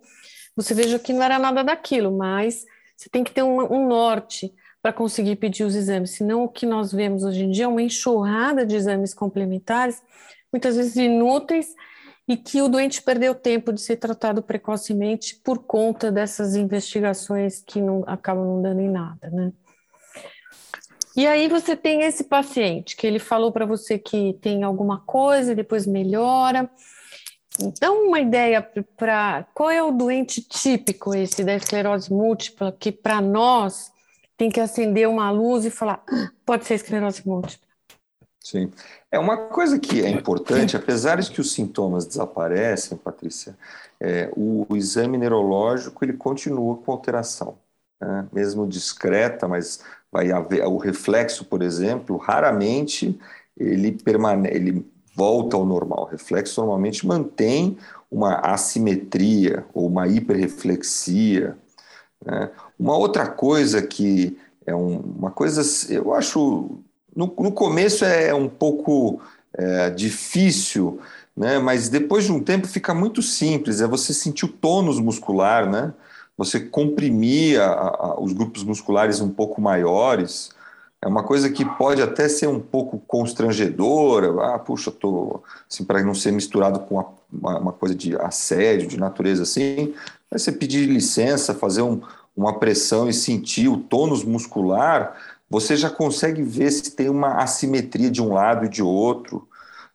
você 0.56 0.74
veja 0.74 1.00
que 1.00 1.14
não 1.14 1.24
era 1.24 1.40
nada 1.40 1.64
daquilo, 1.64 2.16
mas 2.16 2.66
você 2.96 3.10
tem 3.10 3.24
que 3.24 3.32
ter 3.32 3.42
um, 3.42 3.60
um 3.74 3.88
norte 3.88 4.54
para 4.82 4.94
conseguir 4.94 5.38
pedir 5.38 5.64
os 5.64 5.76
exames, 5.76 6.12
senão 6.12 6.44
o 6.44 6.50
que 6.50 6.66
nós 6.66 6.92
vemos 6.92 7.24
hoje 7.24 7.44
em 7.44 7.52
dia 7.52 7.66
é 7.66 7.68
uma 7.68 7.82
enxurrada 7.82 8.66
de 8.66 8.76
exames 8.76 9.14
complementares, 9.14 10.02
muitas 10.52 10.76
vezes 10.76 10.96
inúteis, 10.96 11.74
e 12.28 12.38
que 12.38 12.62
o 12.62 12.70
doente 12.70 13.02
perdeu 13.02 13.36
tempo 13.36 13.74
de 13.74 13.82
ser 13.82 13.98
tratado 13.98 14.42
precocemente 14.42 15.36
por 15.44 15.60
conta 15.60 16.12
dessas 16.12 16.56
investigações 16.56 17.62
que 17.62 17.82
não 17.82 18.04
acabam 18.08 18.46
não 18.46 18.62
dando 18.62 18.82
em 18.82 18.90
nada, 18.90 19.30
né? 19.30 19.52
E 21.16 21.28
aí 21.28 21.50
você 21.50 21.76
tem 21.76 22.04
esse 22.04 22.24
paciente 22.24 22.96
que 22.96 23.06
ele 23.06 23.20
falou 23.20 23.52
para 23.52 23.66
você 23.66 24.00
que 24.00 24.38
tem 24.42 24.64
alguma 24.64 25.00
coisa, 25.02 25.54
depois 25.54 25.86
melhora. 25.86 26.70
Dá 27.82 27.92
uma 27.92 28.20
ideia 28.20 28.62
para 28.96 29.46
qual 29.54 29.70
é 29.70 29.84
o 29.84 29.92
doente 29.92 30.42
típico 30.42 31.14
esse 31.14 31.44
da 31.44 31.54
esclerose 31.54 32.12
múltipla 32.12 32.72
que 32.72 32.94
para 32.94 33.20
nós 33.20 33.92
tem 34.38 34.50
que 34.50 34.60
acender 34.60 35.08
uma 35.08 35.30
luz 35.30 35.66
e 35.66 35.70
falar 35.70 36.02
ah, 36.10 36.32
pode 36.46 36.66
ser 36.66 36.76
esclerose 36.76 37.28
múltipla. 37.28 37.71
Sim. 38.44 38.72
É 39.12 39.20
uma 39.20 39.38
coisa 39.38 39.78
que 39.78 40.04
é 40.04 40.10
importante, 40.10 40.76
apesar 40.76 41.22
de 41.22 41.30
que 41.30 41.40
os 41.40 41.54
sintomas 41.54 42.06
desaparecem, 42.06 42.98
Patrícia, 42.98 43.56
é, 44.00 44.32
o, 44.36 44.66
o, 44.68 44.76
exame 44.76 45.18
neurológico 45.18 46.04
ele 46.04 46.14
continua 46.14 46.76
com 46.78 46.92
alteração, 46.92 47.60
né? 48.00 48.28
mesmo 48.34 48.68
discreta, 48.68 49.48
mas 49.48 49.82
vai 50.12 50.32
haver 50.32 50.66
o 50.66 50.78
reflexo, 50.78 51.46
por 51.46 51.62
exemplo, 51.62 52.18
raramente 52.18 53.18
ele 53.56 53.92
permanece, 53.92 54.56
ele 54.56 54.86
volta 55.16 55.56
ao 55.56 55.66
normal. 55.66 56.06
O 56.06 56.10
reflexo 56.10 56.62
normalmente 56.62 57.06
mantém 57.06 57.78
uma 58.10 58.36
assimetria 58.40 59.66
ou 59.72 59.86
uma 59.88 60.08
hiperreflexia. 60.08 61.56
Né? 62.26 62.50
Uma 62.80 62.98
outra 62.98 63.28
coisa 63.28 63.82
que 63.82 64.38
é 64.66 64.74
um, 64.74 64.98
uma 64.98 65.32
coisa, 65.32 65.62
eu 65.94 66.14
acho 66.14 66.84
no, 67.16 67.34
no 67.40 67.52
começo 67.52 68.06
é 68.06 68.34
um 68.34 68.48
pouco 68.48 69.22
é, 69.54 69.90
difícil, 69.90 71.00
né? 71.36 71.60
mas 71.60 71.90
depois 71.90 72.26
de 72.26 72.32
um 72.32 72.42
tempo 72.42 72.68
fica 72.68 72.94
muito 72.94 73.22
simples. 73.22 73.82
É 73.82 73.88
você 73.88 74.14
sentir 74.14 74.46
o 74.46 74.50
tônus 74.50 75.00
muscular, 75.00 75.70
né? 75.70 75.94
você 76.38 76.60
comprimir 76.60 77.62
a, 77.62 77.68
a, 77.68 78.20
os 78.20 78.34
grupos 78.34 78.64
musculares 78.64 79.20
um 79.20 79.30
pouco 79.30 79.62
maiores. 79.62 80.52
É 81.02 81.08
uma 81.08 81.24
coisa 81.24 81.50
que 81.50 81.66
pode 81.66 82.02
até 82.02 82.30
ser 82.30 82.48
um 82.48 82.60
pouco 82.60 83.00
constrangedora. 83.00 84.54
Ah, 84.54 84.60
puxa, 84.60 84.92
tô 84.92 85.42
assim, 85.70 85.84
para 85.84 86.02
não 86.04 86.14
ser 86.14 86.32
misturado 86.32 86.80
com 86.82 86.96
uma, 87.32 87.60
uma, 87.60 87.74
coisa 87.74 87.96
de 87.96 88.16
assédio, 88.16 88.88
de 88.88 88.98
natureza 88.98 89.44
assim. 89.44 89.94
Aí 90.32 90.40
você 90.40 90.52
pedir 90.52 90.88
licença, 90.88 91.56
fazer 91.56 91.82
um, 91.82 92.02
uma 92.36 92.60
pressão 92.60 93.10
e 93.10 93.14
sentir 93.14 93.68
o 93.68 93.78
tônus 93.78 94.24
muscular 94.24 95.16
você 95.52 95.76
já 95.76 95.90
consegue 95.90 96.42
ver 96.42 96.72
se 96.72 96.96
tem 96.96 97.10
uma 97.10 97.44
assimetria 97.44 98.10
de 98.10 98.22
um 98.22 98.34
lado 98.34 98.66
e 98.66 98.70
de 98.70 98.82
outro. 98.82 99.50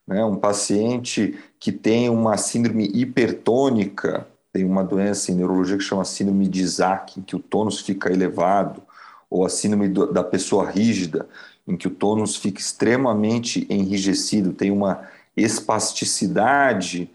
Né? 0.07 0.23
Um 0.23 0.37
paciente 0.37 1.39
que 1.59 1.73
tem 1.73 2.11
uma 2.11 2.37
síndrome 2.37 2.91
hipertônica, 2.93 4.27
tem 4.53 4.67
uma 4.67 4.85
doença 4.85 5.33
em 5.33 5.35
neurologia 5.35 5.79
que 5.79 5.83
chama 5.83 6.05
síndrome 6.05 6.47
de 6.47 6.61
Isaac, 6.61 7.19
em 7.19 7.23
que 7.23 7.35
o 7.35 7.39
tônus 7.39 7.81
fica 7.81 8.13
elevado, 8.13 8.83
ou 9.31 9.47
a 9.47 9.49
síndrome 9.49 9.89
da 9.89 10.23
pessoa 10.23 10.71
rígida, 10.71 11.27
em 11.67 11.75
que 11.75 11.89
o 11.89 11.91
tônus 11.91 12.37
fica 12.37 12.61
extremamente 12.61 13.67
enrijecido, 13.71 14.53
tem 14.53 14.71
uma 14.71 15.09
espasticidade 15.35 17.11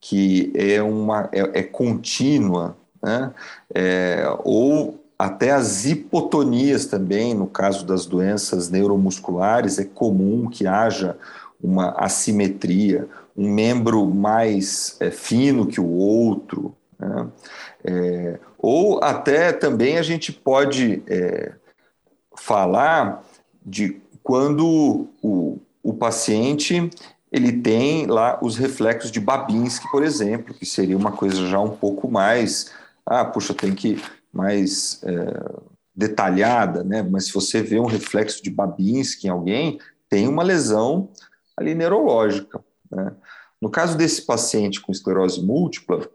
que 0.00 0.52
é, 0.56 0.82
uma, 0.82 1.30
é, 1.32 1.60
é 1.60 1.62
contínua, 1.62 2.76
né? 3.00 3.32
É, 3.72 4.24
ou 4.44 5.03
até 5.18 5.52
as 5.52 5.84
hipotonias 5.84 6.86
também, 6.86 7.34
no 7.34 7.46
caso 7.46 7.86
das 7.86 8.04
doenças 8.06 8.68
neuromusculares, 8.68 9.78
é 9.78 9.84
comum 9.84 10.48
que 10.48 10.66
haja 10.66 11.16
uma 11.62 11.90
assimetria, 11.92 13.08
um 13.36 13.50
membro 13.50 14.06
mais 14.06 14.96
é, 15.00 15.10
fino 15.10 15.66
que 15.66 15.80
o 15.80 15.88
outro. 15.88 16.74
Né? 16.98 17.26
É, 17.84 18.38
ou 18.58 19.02
até 19.02 19.52
também 19.52 19.98
a 19.98 20.02
gente 20.02 20.32
pode 20.32 21.02
é, 21.06 21.52
falar 22.36 23.24
de 23.64 24.00
quando 24.22 25.08
o, 25.22 25.58
o 25.82 25.94
paciente 25.94 26.90
ele 27.30 27.52
tem 27.52 28.06
lá 28.06 28.38
os 28.40 28.56
reflexos 28.56 29.10
de 29.10 29.20
Babinski, 29.20 29.90
por 29.90 30.04
exemplo, 30.04 30.54
que 30.54 30.64
seria 30.64 30.96
uma 30.96 31.12
coisa 31.12 31.46
já 31.46 31.58
um 31.58 31.70
pouco 31.76 32.08
mais, 32.08 32.70
ah, 33.04 33.24
puxa, 33.24 33.52
tem 33.52 33.74
que 33.74 34.00
mais 34.34 35.00
é, 35.04 35.64
detalhada, 35.94 36.82
né? 36.82 37.02
mas 37.02 37.26
se 37.26 37.32
você 37.32 37.62
vê 37.62 37.78
um 37.78 37.86
reflexo 37.86 38.42
de 38.42 38.50
Babinski 38.50 39.26
em 39.26 39.30
alguém, 39.30 39.78
tem 40.08 40.26
uma 40.26 40.42
lesão 40.42 41.10
ali 41.56 41.74
neurológica. 41.74 42.62
Né? 42.90 43.12
No 43.62 43.70
caso 43.70 43.96
desse 43.96 44.22
paciente 44.22 44.80
com 44.80 44.92
esclerose 44.92 45.40
múltipla, 45.40 46.08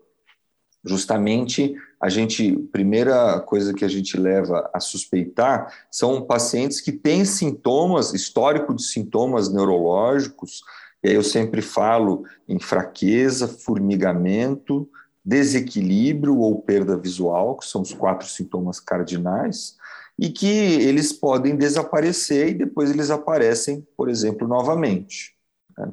justamente 0.84 1.76
a 2.02 2.10
gente, 2.10 2.56
primeira 2.72 3.40
coisa 3.42 3.74
que 3.74 3.84
a 3.84 3.88
gente 3.88 4.18
leva 4.18 4.70
a 4.74 4.80
suspeitar 4.80 5.74
são 5.92 6.22
pacientes 6.22 6.80
que 6.80 6.92
têm 6.92 7.26
sintomas, 7.26 8.14
histórico 8.14 8.74
de 8.74 8.84
sintomas 8.84 9.52
neurológicos, 9.52 10.62
e 11.04 11.10
aí 11.10 11.16
eu 11.16 11.24
sempre 11.24 11.62
falo 11.62 12.26
em 12.48 12.60
fraqueza, 12.60 13.48
formigamento, 13.48 14.90
desequilíbrio 15.30 16.40
ou 16.40 16.60
perda 16.60 16.98
visual, 16.98 17.56
que 17.56 17.66
são 17.66 17.82
os 17.82 17.94
quatro 17.94 18.28
sintomas 18.28 18.80
cardinais, 18.80 19.78
e 20.18 20.30
que 20.30 20.48
eles 20.48 21.14
podem 21.14 21.56
desaparecer 21.56 22.50
e 22.50 22.54
depois 22.56 22.90
eles 22.90 23.12
aparecem, 23.12 23.88
por 23.96 24.10
exemplo, 24.10 24.48
novamente. 24.48 25.36
Né? 25.78 25.92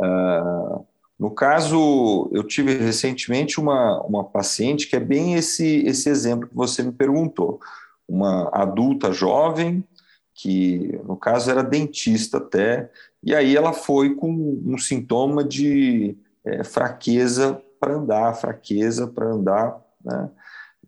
Uh, 0.00 0.84
no 1.18 1.30
caso, 1.30 2.30
eu 2.32 2.42
tive 2.42 2.74
recentemente 2.78 3.60
uma, 3.60 4.00
uma 4.00 4.24
paciente 4.24 4.88
que 4.88 4.96
é 4.96 5.00
bem 5.00 5.34
esse, 5.34 5.84
esse 5.84 6.08
exemplo 6.08 6.48
que 6.48 6.56
você 6.56 6.82
me 6.82 6.90
perguntou. 6.90 7.60
Uma 8.08 8.48
adulta 8.50 9.12
jovem, 9.12 9.84
que 10.32 10.98
no 11.04 11.18
caso 11.18 11.50
era 11.50 11.62
dentista 11.62 12.38
até, 12.38 12.90
e 13.22 13.34
aí 13.34 13.54
ela 13.54 13.74
foi 13.74 14.14
com 14.14 14.32
um 14.66 14.78
sintoma 14.78 15.44
de 15.44 16.16
é, 16.44 16.64
fraqueza 16.64 17.62
para 17.84 17.94
andar, 17.94 18.34
fraqueza 18.34 19.06
para 19.06 19.26
andar, 19.26 19.78
né? 20.02 20.30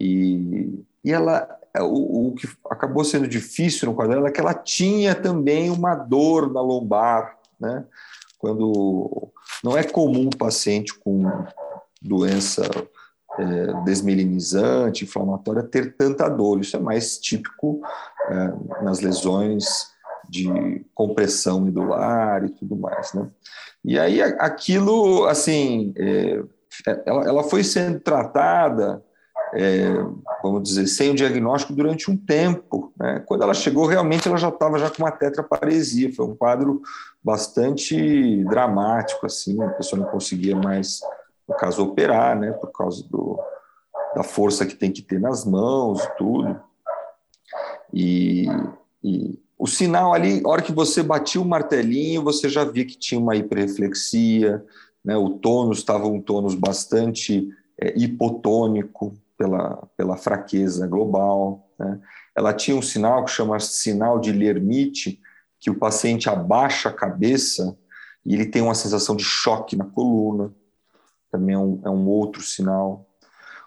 E, 0.01 0.83
e 1.05 1.13
ela, 1.13 1.47
o, 1.79 2.29
o, 2.29 2.35
que 2.35 2.49
acabou 2.71 3.05
sendo 3.05 3.29
difícil 3.29 3.89
no 3.89 3.95
quadro 3.95 4.15
dela 4.15 4.29
é 4.29 4.31
que 4.31 4.41
ela 4.41 4.55
tinha 4.55 5.15
também 5.15 5.69
uma 5.71 5.95
dor 5.95 6.51
na 6.51 6.63
lombar, 6.63 7.37
né? 7.61 7.85
Quando 8.39 9.31
não 9.63 9.77
é 9.77 9.83
comum 9.83 10.29
o 10.33 10.37
paciente 10.37 10.95
com 10.99 11.25
doença 12.01 12.63
é, 13.39 13.85
desmelinizante, 13.85 15.05
inflamatória, 15.05 15.63
ter 15.63 15.97
tanta 15.97 16.29
dor. 16.29 16.61
Isso 16.61 16.77
é 16.77 16.81
mais 16.81 17.19
típico 17.19 17.81
é, 18.29 18.83
nas 18.83 19.01
lesões 19.01 19.95
de 20.29 20.85
compressão 20.95 21.61
medular 21.61 22.45
e 22.45 22.51
tudo 22.51 22.77
mais, 22.77 23.13
né? 23.13 23.29
E 23.85 23.99
aí 23.99 24.21
aquilo, 24.21 25.27
assim, 25.27 25.95
é, 25.97 26.43
ela, 27.07 27.29
ela 27.29 27.43
foi 27.45 27.63
sendo 27.65 28.01
tratada, 28.01 29.03
é, 29.55 29.89
vamos 30.43 30.63
dizer, 30.63 30.87
sem 30.87 31.11
o 31.11 31.15
diagnóstico 31.15 31.73
durante 31.73 32.11
um 32.11 32.17
tempo. 32.17 32.93
Né? 32.99 33.23
Quando 33.27 33.43
ela 33.43 33.55
chegou, 33.55 33.87
realmente 33.87 34.29
ela 34.29 34.37
já 34.37 34.49
estava 34.49 34.79
já 34.79 34.91
com 34.91 35.03
uma 35.03 35.11
tetraparesia. 35.11 36.13
Foi 36.15 36.27
um 36.27 36.37
quadro 36.37 36.83
bastante 37.23 38.45
dramático, 38.45 39.27
assim, 39.27 39.61
a 39.63 39.71
pessoa 39.71 40.03
não 40.03 40.09
conseguia 40.09 40.57
mais, 40.57 41.01
no 41.49 41.55
caso, 41.57 41.83
operar, 41.83 42.39
né? 42.39 42.53
Por 42.53 42.71
causa 42.71 43.03
do, 43.09 43.39
da 44.15 44.23
força 44.23 44.67
que 44.67 44.75
tem 44.75 44.93
que 44.93 45.03
ter 45.03 45.21
nas 45.21 45.45
mãos 45.45 46.07
tudo. 46.17 46.61
E, 47.93 48.47
e 49.03 49.39
o 49.59 49.67
sinal 49.67 50.13
ali, 50.13 50.43
a 50.45 50.49
hora 50.49 50.63
que 50.63 50.73
você 50.73 51.03
batia 51.03 51.41
o 51.41 51.45
martelinho, 51.45 52.23
você 52.23 52.49
já 52.49 52.65
via 52.65 52.85
que 52.85 52.99
tinha 52.99 53.21
uma 53.21 53.37
hiperreflexia, 53.37 54.65
né? 55.07 55.17
o 55.17 55.31
tônus 55.31 55.79
estava 55.79 56.09
um 56.09 56.21
tônus 56.21 56.57
bastante 56.57 57.49
é, 57.81 57.97
hipotônico 57.97 59.15
pela, 59.39 59.89
pela 59.97 60.17
fraqueza 60.17 60.87
global. 60.89 61.71
Né? 61.79 62.01
Ela 62.35 62.53
tinha 62.53 62.77
um 62.77 62.83
sinal 62.83 63.25
que 63.25 63.31
chama 63.31 63.61
sinal 63.61 64.19
de 64.19 64.33
Lermite, 64.33 65.21
que 65.61 65.71
o 65.71 65.79
paciente 65.79 66.29
abaixa 66.29 66.89
a 66.89 66.93
cabeça 66.93 67.79
e 68.25 68.35
ele 68.35 68.47
tem 68.47 68.61
uma 68.61 68.75
sensação 68.75 69.15
de 69.15 69.23
choque 69.23 69.77
na 69.77 69.85
coluna, 69.85 70.53
também 71.31 71.55
é 71.55 71.59
um, 71.59 71.81
é 71.85 71.91
um 71.91 72.09
outro 72.09 72.43
sinal. 72.43 73.07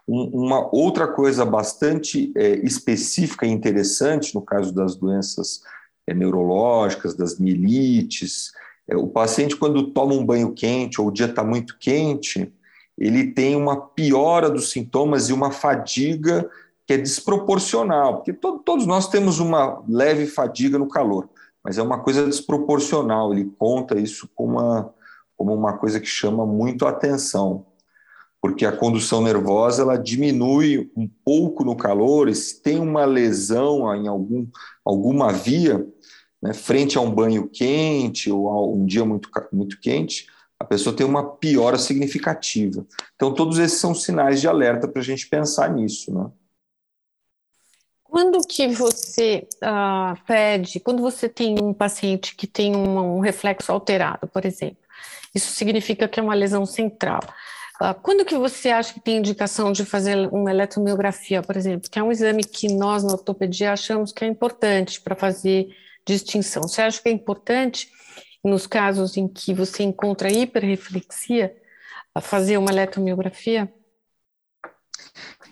Um, 0.05 0.25
uma 0.33 0.69
outra 0.75 1.07
coisa 1.07 1.45
bastante 1.45 2.33
é, 2.35 2.55
específica 2.57 3.45
e 3.45 3.49
interessante 3.49 4.35
no 4.35 4.41
caso 4.41 4.73
das 4.73 4.95
doenças 4.95 5.61
é, 6.05 6.13
neurológicas, 6.13 7.15
das 7.15 7.39
mielites. 7.39 8.51
É, 8.89 8.97
o 8.97 9.07
paciente, 9.07 9.55
quando 9.55 9.91
toma 9.91 10.13
um 10.13 10.25
banho 10.25 10.53
quente 10.53 10.99
ou 10.99 11.07
o 11.07 11.11
dia 11.11 11.27
está 11.27 11.43
muito 11.43 11.77
quente, 11.77 12.51
ele 12.97 13.31
tem 13.31 13.55
uma 13.55 13.79
piora 13.79 14.49
dos 14.49 14.71
sintomas 14.71 15.29
e 15.29 15.33
uma 15.33 15.51
fadiga 15.51 16.49
que 16.87 16.93
é 16.93 16.97
desproporcional, 16.97 18.15
porque 18.15 18.33
to 18.33 18.59
todos 18.65 18.87
nós 18.87 19.07
temos 19.07 19.39
uma 19.39 19.83
leve 19.87 20.25
fadiga 20.25 20.79
no 20.79 20.87
calor, 20.87 21.29
mas 21.63 21.77
é 21.77 21.83
uma 21.83 21.99
coisa 21.99 22.25
desproporcional. 22.25 23.31
Ele 23.31 23.51
conta 23.59 23.99
isso 23.99 24.27
como 24.33 24.59
uma, 24.59 24.93
como 25.37 25.53
uma 25.53 25.77
coisa 25.77 25.99
que 25.99 26.07
chama 26.07 26.47
muito 26.47 26.87
a 26.87 26.89
atenção 26.89 27.67
porque 28.41 28.65
a 28.65 28.71
condução 28.71 29.21
nervosa 29.21 29.81
ela 29.81 29.97
diminui 29.97 30.89
um 30.95 31.09
pouco 31.25 31.63
no 31.63 31.75
calor, 31.75 32.29
e 32.29 32.35
se 32.35 32.61
tem 32.61 32.79
uma 32.79 33.03
lesão 33.05 33.93
em 33.95 34.07
algum, 34.07 34.47
alguma 34.83 35.31
via, 35.31 35.85
né, 36.41 36.53
frente 36.53 36.97
a 36.97 37.01
um 37.01 37.11
banho 37.11 37.47
quente 37.47 38.31
ou 38.31 38.49
a 38.49 38.65
um 38.65 38.85
dia 38.85 39.05
muito, 39.05 39.29
muito 39.51 39.79
quente, 39.79 40.27
a 40.59 40.65
pessoa 40.65 40.95
tem 40.95 41.05
uma 41.05 41.35
piora 41.37 41.77
significativa. 41.77 42.85
Então, 43.15 43.33
todos 43.33 43.57
esses 43.59 43.79
são 43.79 43.95
sinais 43.95 44.41
de 44.41 44.47
alerta 44.47 44.87
para 44.87 45.01
a 45.01 45.05
gente 45.05 45.27
pensar 45.27 45.71
nisso. 45.71 46.13
Né? 46.13 46.29
Quando 48.03 48.39
que 48.45 48.67
você 48.67 49.47
uh, 49.63 50.19
pede, 50.25 50.79
quando 50.79 51.01
você 51.01 51.29
tem 51.29 51.55
um 51.61 51.73
paciente 51.73 52.35
que 52.35 52.47
tem 52.47 52.75
um, 52.75 53.17
um 53.17 53.19
reflexo 53.19 53.71
alterado, 53.71 54.27
por 54.27 54.45
exemplo, 54.45 54.77
isso 55.33 55.53
significa 55.53 56.07
que 56.07 56.19
é 56.19 56.23
uma 56.23 56.33
lesão 56.33 56.65
central. 56.65 57.21
Ah, 57.79 57.93
quando 57.93 58.25
que 58.25 58.37
você 58.37 58.69
acha 58.69 58.93
que 58.93 58.99
tem 58.99 59.17
indicação 59.17 59.71
de 59.71 59.85
fazer 59.85 60.27
uma 60.33 60.51
eletromiografia, 60.51 61.41
por 61.41 61.55
exemplo, 61.55 61.89
que 61.89 61.97
é 61.97 62.03
um 62.03 62.11
exame 62.11 62.43
que 62.43 62.67
nós 62.73 63.03
na 63.03 63.13
ortopedia 63.13 63.71
achamos 63.71 64.11
que 64.11 64.25
é 64.25 64.27
importante 64.27 64.99
para 64.99 65.15
fazer 65.15 65.69
distinção? 66.13 66.63
Você 66.63 66.81
acha 66.81 67.01
que 67.01 67.09
é 67.09 67.11
importante, 67.11 67.89
nos 68.43 68.65
casos 68.67 69.17
em 69.17 69.27
que 69.27 69.53
você 69.53 69.83
encontra 69.83 70.31
hiperreflexia, 70.31 71.55
fazer 72.21 72.57
uma 72.57 72.71
eletromiografia? 72.71 73.71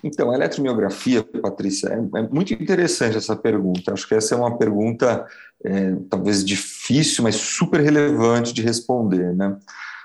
Então, 0.04 0.32
a 0.32 0.36
eletromiografia, 0.36 1.24
Patrícia, 1.24 1.90
é, 1.90 2.20
é, 2.20 2.28
muito 2.30 2.54
interessante 2.54 3.18
essa 3.18 3.36
pergunta. 3.36 3.94
Acho 3.94 4.08
que 4.08 4.16
essa 4.16 4.36
é 4.36 4.38
uma 4.38 4.58
pergunta 4.58 5.26
é, 5.64 5.96
talvez 6.10 6.44
difícil, 6.44 7.24
mas 7.24 7.36
super 7.36 7.82
relevante 7.82 8.54
de 8.54 8.62
responder, 8.62 9.34
né? 9.36 9.58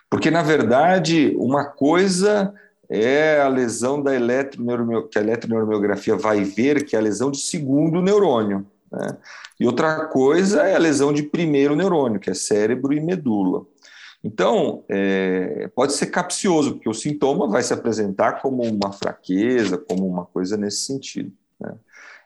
Porque, 0.08 0.30
na 0.30 0.42
verdade, 0.42 1.34
uma 1.38 1.64
coisa 1.64 2.54
é 2.88 3.40
a 3.40 3.48
lesão 3.48 4.02
da 4.02 4.14
eletroneuromio, 4.14 5.08
que 5.08 5.18
a 5.18 5.22
eletroneuromiografia 5.22 6.16
vai 6.16 6.44
ver, 6.44 6.84
que 6.84 6.94
é 6.94 6.98
a 6.98 7.02
lesão 7.02 7.30
de 7.30 7.38
segundo 7.38 8.02
neurônio. 8.02 8.66
Né? 8.92 9.16
E 9.58 9.66
outra 9.66 10.06
coisa 10.06 10.62
é 10.62 10.74
a 10.74 10.78
lesão 10.78 11.12
de 11.12 11.22
primeiro 11.22 11.74
neurônio, 11.74 12.20
que 12.20 12.30
é 12.30 12.34
cérebro 12.34 12.92
e 12.92 13.00
medula. 13.00 13.64
Então, 14.22 14.84
é, 14.88 15.68
pode 15.74 15.94
ser 15.94 16.06
capcioso, 16.06 16.74
porque 16.74 16.88
o 16.88 16.94
sintoma 16.94 17.48
vai 17.48 17.62
se 17.62 17.74
apresentar 17.74 18.40
como 18.40 18.62
uma 18.62 18.92
fraqueza, 18.92 19.76
como 19.76 20.06
uma 20.06 20.24
coisa 20.26 20.56
nesse 20.56 20.84
sentido. 20.84 21.32
Né? 21.58 21.74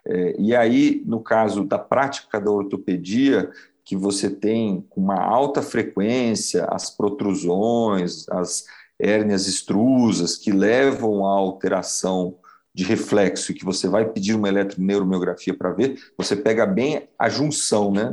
É, 0.04 0.36
e 0.38 0.54
aí, 0.54 1.02
no 1.06 1.20
caso 1.20 1.64
da 1.64 1.78
prática 1.78 2.38
da 2.38 2.50
ortopedia, 2.50 3.50
que 3.82 3.96
você 3.96 4.28
tem 4.28 4.84
com 4.90 5.00
uma 5.00 5.18
alta 5.18 5.62
frequência 5.62 6.66
as 6.66 6.90
protrusões, 6.90 8.28
as 8.28 8.64
hérnias 8.98 9.46
extrusas, 9.46 10.36
que 10.36 10.52
levam 10.52 11.24
à 11.24 11.30
alteração 11.30 12.36
de 12.76 12.84
reflexo 12.84 13.50
e 13.50 13.54
que 13.54 13.64
você 13.64 13.88
vai 13.88 14.04
pedir 14.04 14.34
uma 14.34 14.50
eletroneuromiografia 14.50 15.56
para 15.56 15.72
ver, 15.72 15.98
você 16.14 16.36
pega 16.36 16.66
bem 16.66 17.08
a 17.18 17.26
junção, 17.26 17.90
né? 17.90 18.10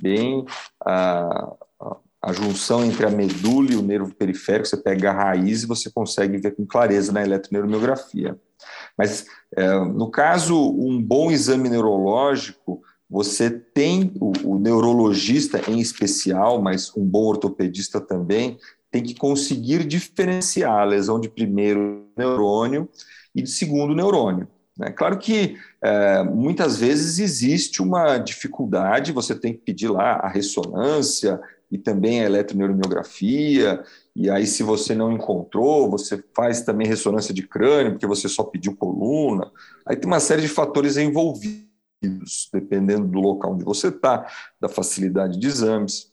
Bem 0.00 0.46
a, 0.82 1.52
a, 2.22 2.32
junção 2.32 2.82
entre 2.82 3.04
a 3.04 3.10
medula 3.10 3.70
e 3.70 3.76
o 3.76 3.82
nervo 3.82 4.14
periférico, 4.14 4.66
você 4.66 4.78
pega 4.78 5.10
a 5.10 5.12
raiz 5.12 5.62
e 5.62 5.66
você 5.66 5.90
consegue 5.90 6.38
ver 6.38 6.56
com 6.56 6.64
clareza 6.64 7.12
na 7.12 7.22
eletroneuromiografia. 7.22 8.40
Mas, 8.96 9.26
é, 9.54 9.78
no 9.84 10.10
caso, 10.10 10.56
um 10.56 11.00
bom 11.00 11.30
exame 11.30 11.68
neurológico, 11.68 12.80
você 13.10 13.50
tem 13.50 14.10
o, 14.18 14.58
neurologista 14.58 15.70
em 15.70 15.80
especial, 15.80 16.62
mas 16.62 16.96
um 16.96 17.04
bom 17.04 17.24
ortopedista 17.24 18.00
também, 18.00 18.58
tem 18.90 19.02
que 19.02 19.14
conseguir 19.14 19.84
diferenciar 19.84 20.78
a 20.78 20.84
lesão 20.84 21.20
de 21.20 21.28
primeiro 21.28 22.06
neurônio 22.16 22.88
e 23.34 23.42
de 23.42 23.50
segundo 23.50 23.94
neurônio. 23.94 24.48
Né? 24.76 24.90
Claro 24.90 25.18
que 25.18 25.56
é, 25.82 26.22
muitas 26.22 26.76
vezes 26.76 27.18
existe 27.18 27.82
uma 27.82 28.18
dificuldade, 28.18 29.12
você 29.12 29.34
tem 29.34 29.52
que 29.52 29.60
pedir 29.60 29.88
lá 29.88 30.14
a 30.14 30.28
ressonância 30.28 31.40
e 31.70 31.78
também 31.78 32.20
a 32.20 32.24
eletroneuromiografia, 32.24 33.82
e 34.14 34.28
aí 34.28 34.46
se 34.46 34.62
você 34.62 34.94
não 34.94 35.10
encontrou, 35.10 35.90
você 35.90 36.22
faz 36.34 36.62
também 36.62 36.86
ressonância 36.86 37.32
de 37.32 37.46
crânio, 37.46 37.92
porque 37.92 38.06
você 38.06 38.28
só 38.28 38.44
pediu 38.44 38.76
coluna. 38.76 39.50
Aí 39.86 39.96
tem 39.96 40.06
uma 40.06 40.20
série 40.20 40.42
de 40.42 40.48
fatores 40.48 40.98
envolvidos 40.98 41.72
dependendo 42.52 43.06
do 43.06 43.20
local 43.20 43.54
onde 43.54 43.64
você 43.64 43.88
está, 43.88 44.26
da 44.60 44.68
facilidade 44.68 45.38
de 45.38 45.46
exames. 45.46 46.12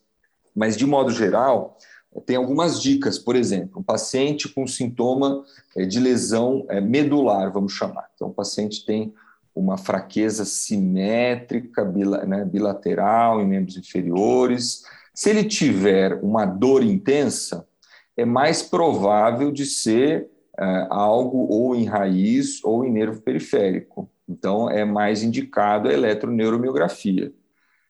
Mas, 0.56 0.78
de 0.78 0.86
modo 0.86 1.12
geral, 1.12 1.78
tem 2.26 2.36
algumas 2.36 2.82
dicas. 2.82 3.20
Por 3.20 3.36
exemplo, 3.36 3.80
um 3.80 3.84
paciente 3.84 4.50
com 4.50 4.66
sintoma 4.66 5.44
eh, 5.76 5.86
de 5.86 6.00
lesão 6.00 6.66
eh, 6.70 6.82
medular, 6.82 7.52
vamos 7.52 7.74
chamar. 7.74 8.10
Então, 8.16 8.30
o 8.30 8.34
paciente 8.34 8.86
tem 8.86 9.14
uma 9.56 9.78
fraqueza 9.78 10.46
simétrica, 10.46 11.84
né, 11.84 12.46
bilateral 12.46 13.42
em 13.42 13.48
membros 13.48 13.78
inferiores. 13.78 14.84
Se 15.14 15.30
ele 15.30 15.44
tiver 15.44 16.14
uma 16.24 16.46
dor 16.46 16.84
intensa, 16.84 17.68
é 18.16 18.26
mais 18.26 18.62
provável 18.62 19.52
de 19.52 19.66
ser 19.66 20.30
é, 20.58 20.88
algo 20.90 21.48
ou 21.50 21.76
em 21.76 21.86
raiz 21.86 22.64
ou 22.64 22.86
em 22.86 22.92
nervo 22.92 23.22
periférico. 23.22 24.10
Então, 24.28 24.70
é 24.70 24.86
mais 24.86 25.24
indicado 25.24 25.88
a 25.88 25.94
eletroneuromiografia. 25.94 27.34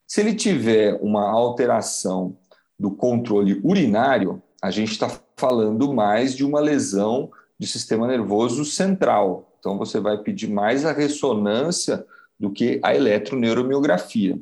Se 0.07 0.21
ele 0.21 0.33
tiver 0.33 0.97
uma 1.01 1.29
alteração 1.29 2.37
do 2.79 2.91
controle 2.91 3.59
urinário, 3.63 4.41
a 4.61 4.71
gente 4.71 4.91
está 4.91 5.09
falando 5.35 5.93
mais 5.93 6.35
de 6.35 6.45
uma 6.45 6.59
lesão 6.59 7.29
de 7.57 7.67
sistema 7.67 8.07
nervoso 8.07 8.63
central. 8.63 9.53
Então, 9.59 9.77
você 9.77 9.99
vai 9.99 10.17
pedir 10.17 10.49
mais 10.49 10.85
a 10.85 10.93
ressonância 10.93 12.05
do 12.39 12.49
que 12.49 12.79
a 12.81 12.95
eletroneuromiografia. 12.95 14.39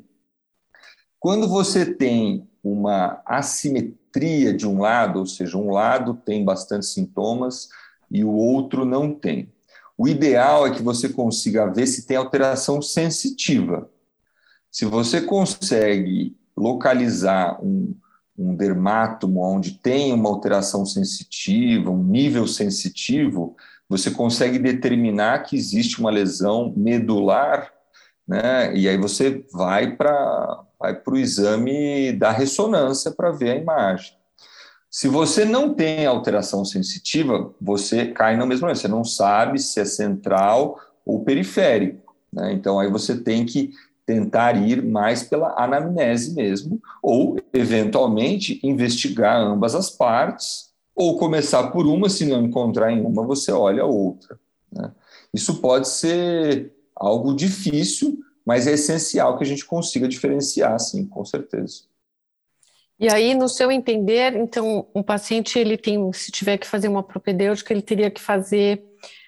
Quando 1.19 1.47
você 1.47 1.85
tem 1.85 2.47
uma 2.63 3.21
assimetria 3.25 4.53
de 4.53 4.67
um 4.67 4.79
lado, 4.79 5.19
ou 5.19 5.25
seja, 5.25 5.57
um 5.57 5.71
lado 5.71 6.13
tem 6.13 6.45
bastante 6.45 6.85
sintomas 6.85 7.69
e 8.09 8.23
o 8.23 8.31
outro 8.31 8.85
não 8.85 9.13
tem. 9.13 9.51
O 9.97 10.07
ideal 10.07 10.67
é 10.67 10.71
que 10.71 10.83
você 10.83 11.09
consiga 11.09 11.65
ver 11.65 11.87
se 11.87 12.05
tem 12.05 12.17
alteração 12.17 12.81
sensitiva. 12.81 13.89
Se 14.71 14.85
você 14.85 15.21
consegue 15.21 16.37
localizar 16.55 17.59
um, 17.63 17.95
um 18.37 18.55
dermátomo 18.55 19.41
onde 19.41 19.71
tem 19.71 20.13
uma 20.13 20.29
alteração 20.29 20.85
sensitiva, 20.85 21.89
um 21.89 22.03
nível 22.03 22.47
sensitivo, 22.47 23.55
você 23.89 24.11
consegue 24.11 24.59
determinar 24.59 25.43
que 25.43 25.55
existe 25.55 25.99
uma 25.99 26.11
lesão 26.11 26.73
medular, 26.75 27.71
né? 28.27 28.75
E 28.75 28.87
aí 28.87 28.97
você 28.97 29.43
vai 29.51 29.95
para 29.95 30.63
vai 30.79 30.93
para 30.93 31.13
o 31.13 31.17
exame 31.17 32.11
da 32.11 32.29
ressonância 32.29 33.09
para 33.09 33.31
ver 33.31 33.51
a 33.51 33.55
imagem. 33.55 34.13
Se 34.91 35.07
você 35.07 35.43
não 35.43 35.73
tem 35.73 36.05
alteração 36.05 36.63
sensitiva, 36.63 37.53
você 37.59 38.07
cai 38.07 38.37
no 38.37 38.45
mesmo 38.45 38.67
você 38.67 38.87
não 38.87 39.03
sabe 39.03 39.59
se 39.59 39.79
é 39.79 39.85
central 39.85 40.79
ou 41.05 41.23
periférico. 41.23 42.15
Né? 42.31 42.53
Então, 42.53 42.79
aí 42.79 42.89
você 42.89 43.17
tem 43.17 43.45
que 43.45 43.71
tentar 44.07 44.55
ir 44.55 44.81
mais 44.81 45.21
pela 45.21 45.53
anamnese 45.61 46.33
mesmo, 46.33 46.81
ou, 47.03 47.35
eventualmente, 47.53 48.57
investigar 48.63 49.37
ambas 49.37 49.75
as 49.75 49.89
partes, 49.89 50.71
ou 50.95 51.17
começar 51.17 51.71
por 51.71 51.85
uma, 51.85 52.09
se 52.09 52.25
não 52.25 52.41
encontrar 52.41 52.89
em 52.89 53.01
uma, 53.01 53.27
você 53.27 53.51
olha 53.51 53.83
a 53.83 53.85
outra. 53.85 54.39
Né? 54.71 54.89
Isso 55.33 55.59
pode 55.59 55.89
ser 55.89 56.73
algo 56.95 57.35
difícil, 57.35 58.17
mas 58.45 58.65
é 58.65 58.71
essencial 58.71 59.37
que 59.37 59.43
a 59.43 59.47
gente 59.47 59.65
consiga 59.65 60.07
diferenciar, 60.07 60.79
sim, 60.79 61.05
com 61.05 61.25
certeza. 61.25 61.81
E 62.97 63.09
aí, 63.09 63.35
no 63.35 63.49
seu 63.49 63.69
entender, 63.69 64.35
então, 64.37 64.87
um 64.95 65.03
paciente, 65.03 65.59
ele 65.59 65.77
tem, 65.77 66.11
se 66.13 66.31
tiver 66.31 66.57
que 66.57 66.65
fazer 66.65 66.87
uma 66.87 67.03
propedêutica, 67.03 67.73
ele 67.73 67.81
teria 67.81 68.09
que 68.09 68.21
fazer 68.21 68.86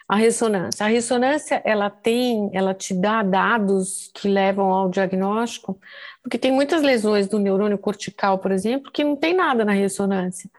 a 0.09 0.15
ressonância. 0.15 0.83
A 0.83 0.89
ressonância, 0.89 1.61
ela 1.63 1.87
tem, 1.87 2.49
ela 2.51 2.73
te 2.73 2.95
dá 2.95 3.21
dados 3.21 4.09
que 4.15 4.27
levam 4.27 4.73
ao 4.73 4.89
diagnóstico, 4.89 5.79
porque 6.23 6.39
tem 6.39 6.51
muitas 6.51 6.81
lesões 6.81 7.27
do 7.27 7.37
neurônio 7.37 7.77
cortical, 7.77 8.39
por 8.39 8.51
exemplo, 8.51 8.91
que 8.91 9.03
não 9.03 9.15
tem 9.15 9.35
nada 9.35 9.63
na 9.63 9.71
ressonância. 9.71 10.49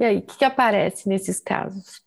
E 0.00 0.04
aí, 0.04 0.16
o 0.16 0.22
que, 0.22 0.38
que 0.38 0.44
aparece 0.44 1.06
nesses 1.06 1.38
casos? 1.38 2.00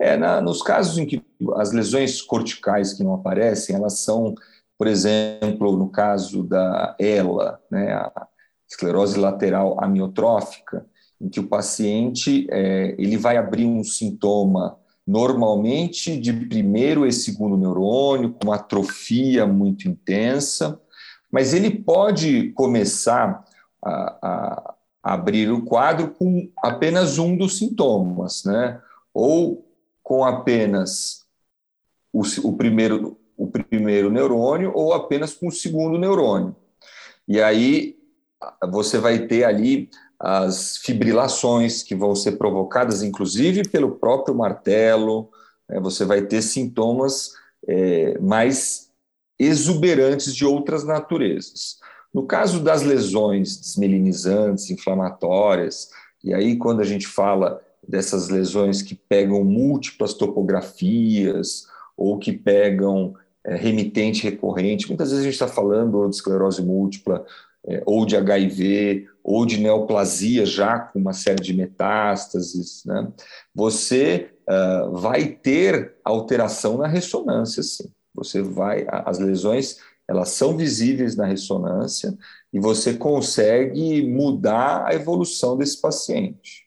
É, 0.00 0.16
na, 0.16 0.40
nos 0.40 0.62
casos 0.62 0.96
em 0.96 1.04
que 1.04 1.22
as 1.56 1.72
lesões 1.72 2.22
corticais 2.22 2.94
que 2.94 3.04
não 3.04 3.12
aparecem, 3.12 3.76
elas 3.76 3.98
são, 3.98 4.34
por 4.78 4.86
exemplo, 4.86 5.76
no 5.76 5.90
caso 5.90 6.42
da 6.42 6.96
ELA, 6.98 7.60
né, 7.70 7.92
a 7.92 8.26
esclerose 8.66 9.18
lateral 9.18 9.76
amiotrófica, 9.84 10.86
em 11.20 11.28
que 11.28 11.38
o 11.40 11.48
paciente 11.48 12.46
é, 12.50 12.94
ele 12.98 13.18
vai 13.18 13.36
abrir 13.36 13.66
um 13.66 13.84
sintoma 13.84 14.78
normalmente 15.08 16.20
de 16.20 16.34
primeiro 16.34 17.06
e 17.06 17.12
segundo 17.12 17.56
neurônio, 17.56 18.34
com 18.34 18.52
atrofia 18.52 19.46
muito 19.46 19.88
intensa, 19.88 20.78
mas 21.32 21.54
ele 21.54 21.70
pode 21.70 22.52
começar 22.52 23.42
a, 23.82 24.18
a, 24.22 24.74
abrir 25.02 25.50
o 25.50 25.64
quadro 25.64 26.08
com 26.10 26.50
apenas 26.58 27.16
um 27.16 27.34
dos 27.34 27.56
sintomas, 27.56 28.44
né? 28.44 28.82
Ou 29.14 29.66
com 30.02 30.26
apenas 30.26 31.24
o, 32.12 32.20
o, 32.44 32.52
primeiro, 32.54 33.18
o 33.34 33.46
primeiro 33.46 34.10
neurônio 34.10 34.72
ou 34.74 34.92
apenas 34.92 35.32
com 35.32 35.48
o 35.48 35.52
segundo 35.52 35.96
neurônio. 35.96 36.54
E 37.26 37.40
aí 37.40 37.96
você 38.70 38.98
vai 38.98 39.20
ter 39.20 39.44
ali 39.44 39.88
as 40.18 40.78
fibrilações 40.78 41.82
que 41.82 41.94
vão 41.94 42.14
ser 42.14 42.32
provocadas, 42.32 43.02
inclusive 43.02 43.68
pelo 43.68 43.92
próprio 43.92 44.34
martelo. 44.34 45.30
Né? 45.68 45.78
Você 45.80 46.04
vai 46.04 46.22
ter 46.22 46.42
sintomas 46.42 47.32
é, 47.66 48.18
mais 48.18 48.90
exuberantes 49.38 50.34
de 50.34 50.44
outras 50.44 50.84
naturezas. 50.84 51.78
No 52.12 52.26
caso 52.26 52.60
das 52.60 52.82
lesões 52.82 53.56
desmelinizantes, 53.56 54.70
inflamatórias, 54.70 55.90
e 56.24 56.34
aí 56.34 56.56
quando 56.56 56.80
a 56.80 56.84
gente 56.84 57.06
fala 57.06 57.60
dessas 57.86 58.28
lesões 58.28 58.82
que 58.82 58.94
pegam 58.94 59.44
múltiplas 59.44 60.14
topografias 60.14 61.66
ou 61.96 62.18
que 62.18 62.32
pegam 62.32 63.14
é, 63.44 63.54
remitente 63.56 64.24
recorrente. 64.24 64.88
Muitas 64.88 65.10
vezes 65.10 65.22
a 65.22 65.24
gente 65.24 65.34
está 65.34 65.48
falando 65.48 66.08
de 66.08 66.16
esclerose 66.16 66.62
múltipla, 66.62 67.24
é, 67.66 67.82
ou 67.86 68.04
de 68.04 68.16
HIV, 68.16 69.08
ou 69.30 69.44
de 69.44 69.60
neoplasia 69.60 70.46
já 70.46 70.78
com 70.78 70.98
uma 70.98 71.12
série 71.12 71.42
de 71.42 71.52
metástases. 71.52 72.82
Né? 72.86 73.12
Você 73.54 74.30
uh, 74.48 74.90
vai 74.92 75.26
ter 75.26 75.96
alteração 76.02 76.78
na 76.78 76.86
ressonância, 76.86 77.62
sim. 77.62 77.92
Você 78.14 78.40
vai, 78.40 78.86
as 78.88 79.18
lesões 79.18 79.76
elas 80.08 80.30
são 80.30 80.56
visíveis 80.56 81.14
na 81.14 81.26
ressonância 81.26 82.16
e 82.50 82.58
você 82.58 82.94
consegue 82.94 84.02
mudar 84.08 84.86
a 84.86 84.94
evolução 84.94 85.58
desse 85.58 85.78
paciente. 85.78 86.66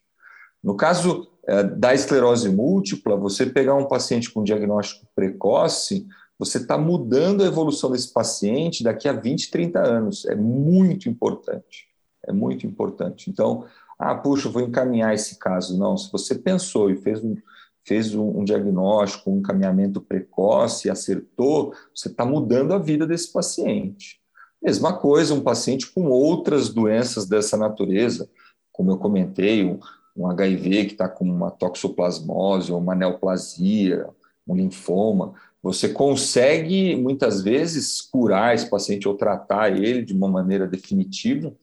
No 0.62 0.76
caso 0.76 1.28
é, 1.44 1.64
da 1.64 1.92
esclerose 1.92 2.48
múltipla, 2.48 3.16
você 3.16 3.44
pegar 3.44 3.74
um 3.74 3.88
paciente 3.88 4.30
com 4.30 4.44
diagnóstico 4.44 5.04
precoce, 5.16 6.06
você 6.38 6.58
está 6.58 6.78
mudando 6.78 7.42
a 7.42 7.46
evolução 7.46 7.90
desse 7.90 8.12
paciente 8.12 8.84
daqui 8.84 9.08
a 9.08 9.12
20, 9.12 9.50
30 9.50 9.80
anos. 9.80 10.24
É 10.26 10.36
muito 10.36 11.08
importante. 11.08 11.91
É 12.26 12.32
muito 12.32 12.66
importante. 12.66 13.30
Então, 13.30 13.64
ah, 13.98 14.14
puxa, 14.14 14.48
vou 14.48 14.62
encaminhar 14.62 15.14
esse 15.14 15.38
caso. 15.38 15.78
Não, 15.78 15.96
se 15.96 16.10
você 16.10 16.34
pensou 16.34 16.90
e 16.90 16.96
fez 16.96 17.22
um, 17.22 17.36
fez 17.84 18.14
um, 18.14 18.44
diagnóstico, 18.44 19.30
um 19.30 19.38
encaminhamento 19.38 20.00
precoce 20.00 20.90
acertou, 20.90 21.74
você 21.94 22.08
está 22.08 22.24
mudando 22.24 22.72
a 22.72 22.78
vida 22.78 23.06
desse 23.06 23.32
paciente. 23.32 24.20
Mesma 24.62 24.92
coisa, 24.92 25.34
um 25.34 25.40
paciente 25.40 25.90
com 25.90 26.06
outras 26.06 26.68
doenças 26.68 27.26
dessa 27.26 27.56
natureza, 27.56 28.28
como 28.70 28.90
eu 28.90 28.98
comentei, 28.98 29.64
um, 29.64 29.80
um 30.16 30.28
HIV 30.28 30.86
que 30.86 30.92
está 30.92 31.08
com 31.08 31.24
uma 31.24 31.50
toxoplasmose 31.50 32.70
ou 32.72 32.78
uma 32.78 32.94
neoplasia, 32.94 34.08
um 34.46 34.54
linfoma, 34.54 35.34
você 35.62 35.88
consegue 35.88 36.96
muitas 36.96 37.40
vezes 37.40 38.00
curar 38.00 38.54
esse 38.54 38.68
paciente 38.68 39.06
ou 39.06 39.14
tratar 39.14 39.70
ele 39.70 40.02
de 40.02 40.12
uma 40.12 40.28
maneira 40.28 40.66
definitiva 40.66 41.54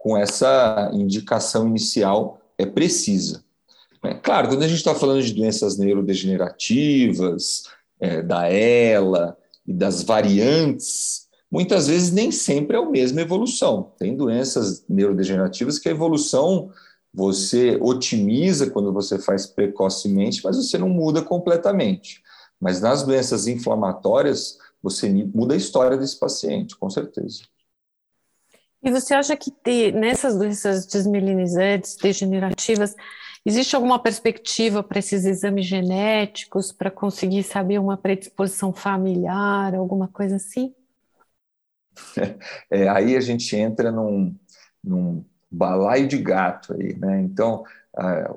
com 0.00 0.16
essa 0.16 0.90
indicação 0.94 1.68
inicial 1.68 2.40
é 2.56 2.64
precisa. 2.64 3.44
É, 4.02 4.14
claro, 4.14 4.48
quando 4.48 4.62
a 4.62 4.66
gente 4.66 4.78
está 4.78 4.94
falando 4.94 5.22
de 5.22 5.34
doenças 5.34 5.76
neurodegenerativas, 5.76 7.64
é, 8.00 8.22
da 8.22 8.50
ELA 8.50 9.36
e 9.66 9.74
das 9.74 10.02
variantes, 10.02 11.28
muitas 11.52 11.86
vezes 11.86 12.10
nem 12.10 12.32
sempre 12.32 12.78
é 12.78 12.80
a 12.80 12.88
mesma 12.88 13.20
evolução. 13.20 13.92
Tem 13.98 14.16
doenças 14.16 14.82
neurodegenerativas 14.88 15.78
que 15.78 15.90
a 15.90 15.92
evolução 15.92 16.70
você 17.12 17.76
otimiza 17.78 18.70
quando 18.70 18.94
você 18.94 19.18
faz 19.18 19.44
precocemente, 19.44 20.40
mas 20.42 20.56
você 20.56 20.78
não 20.78 20.88
muda 20.88 21.20
completamente. 21.20 22.22
Mas 22.58 22.80
nas 22.80 23.02
doenças 23.02 23.46
inflamatórias, 23.46 24.56
você 24.82 25.10
muda 25.10 25.52
a 25.52 25.58
história 25.58 25.98
desse 25.98 26.18
paciente, 26.18 26.74
com 26.74 26.88
certeza. 26.88 27.42
E 28.82 28.90
você 28.90 29.14
acha 29.14 29.36
que 29.36 29.50
ter, 29.50 29.92
nessas 29.92 30.36
doenças 30.36 30.86
desmelinizantes, 30.86 31.96
degenerativas, 31.96 32.94
existe 33.44 33.76
alguma 33.76 34.02
perspectiva 34.02 34.82
para 34.82 34.98
esses 34.98 35.24
exames 35.24 35.66
genéticos, 35.66 36.72
para 36.72 36.90
conseguir 36.90 37.42
saber 37.42 37.78
uma 37.78 37.96
predisposição 37.96 38.72
familiar, 38.72 39.74
alguma 39.74 40.08
coisa 40.08 40.36
assim? 40.36 40.74
É, 42.70 42.88
aí 42.88 43.16
a 43.16 43.20
gente 43.20 43.54
entra 43.54 43.90
num, 43.92 44.34
num 44.82 45.24
balaio 45.50 46.08
de 46.08 46.16
gato 46.16 46.72
aí, 46.72 46.96
né? 46.96 47.20
Então, 47.20 47.64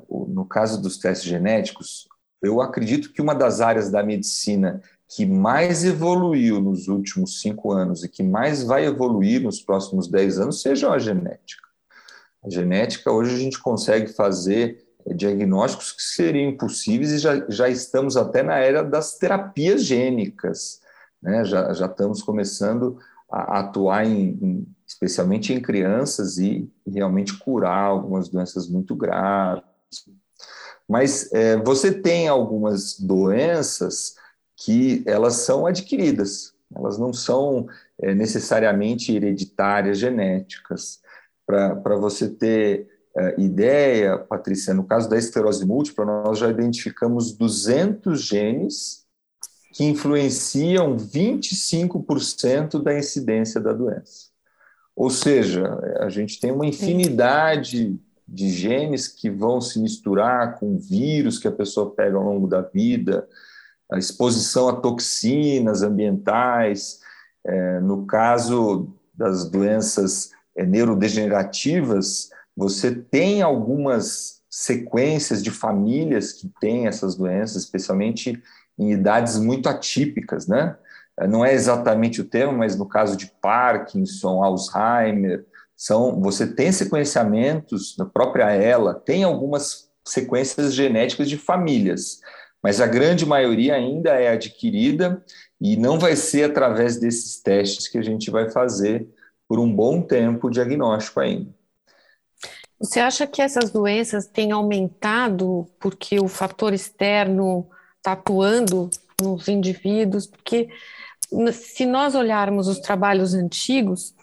no 0.10 0.46
caso 0.46 0.82
dos 0.82 0.98
testes 0.98 1.30
genéticos, 1.30 2.08
eu 2.42 2.62
acredito 2.62 3.14
que 3.14 3.22
uma 3.22 3.34
das 3.34 3.62
áreas 3.62 3.90
da 3.90 4.04
medicina 4.04 4.82
que 5.16 5.26
mais 5.26 5.84
evoluiu 5.84 6.60
nos 6.60 6.88
últimos 6.88 7.40
cinco 7.40 7.72
anos 7.72 8.04
e 8.04 8.10
que 8.10 8.24
mais 8.24 8.64
vai 8.64 8.86
evoluir 8.86 9.42
nos 9.42 9.62
próximos 9.62 10.08
dez 10.08 10.40
anos 10.40 10.62
seja 10.62 10.90
a 10.90 10.98
genética. 10.98 11.68
A 12.44 12.50
genética, 12.50 13.12
hoje 13.12 13.36
a 13.36 13.38
gente 13.38 13.62
consegue 13.62 14.08
fazer 14.12 14.84
eh, 15.06 15.14
diagnósticos 15.14 15.92
que 15.92 16.02
seriam 16.02 16.50
impossíveis 16.50 17.12
e 17.12 17.20
já, 17.20 17.46
já 17.48 17.70
estamos 17.70 18.18
até 18.18 18.42
na 18.42 18.58
era 18.58 18.84
das 18.84 19.18
terapias 19.18 19.84
gênicas. 19.84 20.82
Né? 21.22 21.46
Já, 21.46 21.72
já 21.74 21.86
estamos 21.86 22.24
começando 22.24 22.98
a 23.32 23.60
atuar 23.60 24.06
em, 24.06 24.38
em 24.42 24.68
especialmente 24.86 25.54
em 25.54 25.62
crianças, 25.62 26.38
e, 26.38 26.70
realmente 26.88 27.38
curar 27.38 27.86
algumas 27.86 28.30
doenças 28.30 28.68
muito 28.68 28.96
graves. 28.96 29.64
Mas 30.88 31.32
é, 31.34 31.58
você 31.58 31.92
tem 31.92 32.28
algumas 32.28 33.00
doenças 33.00 34.16
que 34.64 35.04
elas 35.06 35.36
são 35.36 35.66
adquiridas, 35.66 36.54
elas 36.74 36.98
não 36.98 37.12
são 37.12 37.68
é, 38.02 38.14
necessariamente 38.16 39.14
hereditárias, 39.14 40.00
genéticas. 40.00 41.02
Para 41.46 41.98
você 41.98 42.30
ter 42.30 42.88
é, 43.16 43.42
ideia, 43.42 44.18
Patrícia, 44.18 44.74
no 44.74 44.86
caso 44.86 45.10
da 45.10 45.18
esclerose 45.18 45.66
múltipla, 45.66 46.06
nós 46.06 46.40
já 46.40 46.50
identificamos 46.50 47.34
200 47.34 48.22
genes 48.22 49.04
que 49.74 49.84
influenciam 49.84 50.96
25% 50.96 52.82
da 52.82 52.98
incidência 52.98 53.60
da 53.60 53.74
doença. 53.74 54.32
Ou 54.96 55.10
seja, 55.10 55.78
a 56.00 56.10
gente 56.10 56.40
tem 56.40 56.52
uma 56.52 56.66
infinidade 56.66 58.00
de 58.28 58.50
genes 58.50 59.08
que 59.08 59.30
vão 59.30 59.60
se 59.60 59.80
misturar 59.80 60.60
com 60.60 60.78
vírus 60.78 61.40
que 61.40 61.48
a 61.48 61.52
pessoa 61.52 61.94
pega 61.94 62.16
ao 62.16 62.24
longo 62.24 62.48
da 62.48 62.62
vida, 62.62 63.28
a 63.92 63.98
exposição 63.98 64.70
a 64.70 64.76
toxinas 64.76 65.82
ambientais. 65.82 67.00
É, 67.46 67.80
no 67.80 68.06
caso 68.06 68.94
das 69.14 69.50
doenças 69.50 70.32
é, 70.56 70.66
neurodegenerativas, 70.66 72.30
você 72.56 72.94
tem 72.94 73.42
algumas 73.42 74.42
sequências 74.50 75.44
de 75.44 75.50
famílias 75.50 76.32
que 76.32 76.52
têm 76.62 76.88
essas 76.88 77.16
doenças, 77.16 77.64
especialmente 77.64 78.42
em 78.78 78.92
idades 78.92 79.38
muito 79.38 79.68
atípicas, 79.68 80.48
né? 80.48 80.76
É, 81.20 81.28
não 81.28 81.46
é 81.46 81.54
exatamente 81.54 82.22
o 82.22 82.26
termo, 82.26 82.58
mas 82.58 82.76
no 82.76 82.88
caso 82.88 83.16
de 83.16 83.32
Parkinson, 83.42 84.44
Alzheimer, 84.44 85.46
são, 85.76 86.22
você 86.22 86.48
tem 86.48 86.72
sequenciamentos 86.72 87.96
da 87.98 88.06
própria 88.06 88.50
ela, 88.52 88.94
tem 88.94 89.24
algumas 89.24 89.90
sequências 90.06 90.74
genéticas 90.74 91.30
de 91.30 91.38
famílias, 91.38 92.20
mas 92.64 92.80
a 92.80 92.88
grande 92.88 93.26
maioria 93.26 93.76
ainda 93.76 94.12
é 94.12 94.30
adquirida 94.30 95.22
e 95.60 95.76
não 95.76 96.00
vai 96.00 96.16
ser 96.16 96.50
através 96.50 96.98
desses 96.98 97.42
testes 97.42 97.90
que 97.90 97.98
a 97.98 98.02
gente 98.02 98.32
vai 98.32 98.50
fazer 98.50 99.06
por 99.48 99.60
um 99.60 99.70
bom 99.70 100.02
tempo 100.02 100.48
o 100.48 100.50
diagnóstico 100.50 101.20
ainda. 101.20 101.52
Você 102.80 103.00
acha 103.00 103.28
que 103.28 103.42
essas 103.42 103.70
doenças 103.70 104.26
têm 104.28 104.52
aumentado 104.52 105.68
porque 105.80 106.20
o 106.20 106.28
fator 106.28 106.74
externo 106.74 107.68
está 107.98 108.14
atuando 108.14 108.90
nos 109.22 109.48
indivíduos? 109.48 110.26
Porque 110.26 110.70
se 111.54 111.86
nós 111.86 112.16
olharmos 112.16 112.68
os 112.68 112.80
trabalhos 112.80 113.34
antigos, 113.34 114.14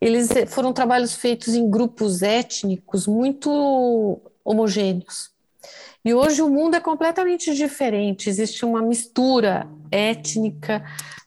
eles 0.00 0.28
foram 0.48 0.72
trabalhos 0.72 1.14
feitos 1.14 1.54
em 1.54 1.70
grupos 1.70 2.22
étnicos 2.22 3.06
muito 3.06 4.20
homogêneos. 4.44 5.30
E 6.04 6.14
hoje 6.14 6.40
o 6.40 6.48
mundo 6.48 6.76
é 6.76 6.80
completamente 6.80 7.54
diferente, 7.54 8.30
existe 8.30 8.64
uma 8.64 8.80
mistura 8.80 9.68
étnica, 9.90 10.82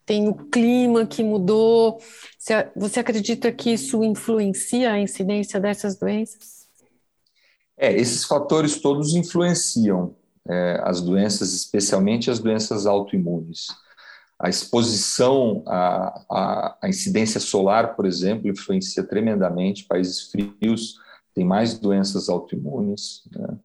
tem 0.06 0.28
o 0.28 0.34
clima 0.34 1.06
que 1.06 1.24
mudou. 1.24 2.00
Você 2.76 3.00
acredita 3.00 3.52
que 3.52 3.72
isso 3.72 4.04
influencia 4.04 4.92
a 4.92 5.00
incidência 5.00 5.60
dessas 5.60 5.96
doenças? 5.96 6.68
É, 7.78 7.92
esses 7.94 8.26
fatores 8.26 8.82
todos 8.82 9.14
influenciam 9.16 10.16
é, 10.48 10.80
as 10.84 11.02
doenças, 11.02 11.54
especialmente 11.54 12.30
as 12.30 12.40
doenças 12.40 12.86
autoimunes. 12.86 13.68
A 14.40 14.50
exposição 14.50 15.64
à, 15.68 16.78
incidência 16.86 17.40
solar, 17.40 17.96
por 17.96 18.06
exemplo, 18.06 18.50
influencia 18.50 19.04
tremendamente. 19.04 19.86
Países 19.86 20.24
frios 20.24 20.98
têm 21.34 21.46
mais 21.46 21.80
doenças 21.80 22.28
autoimunes. 22.28 23.24
Né? 23.32 23.58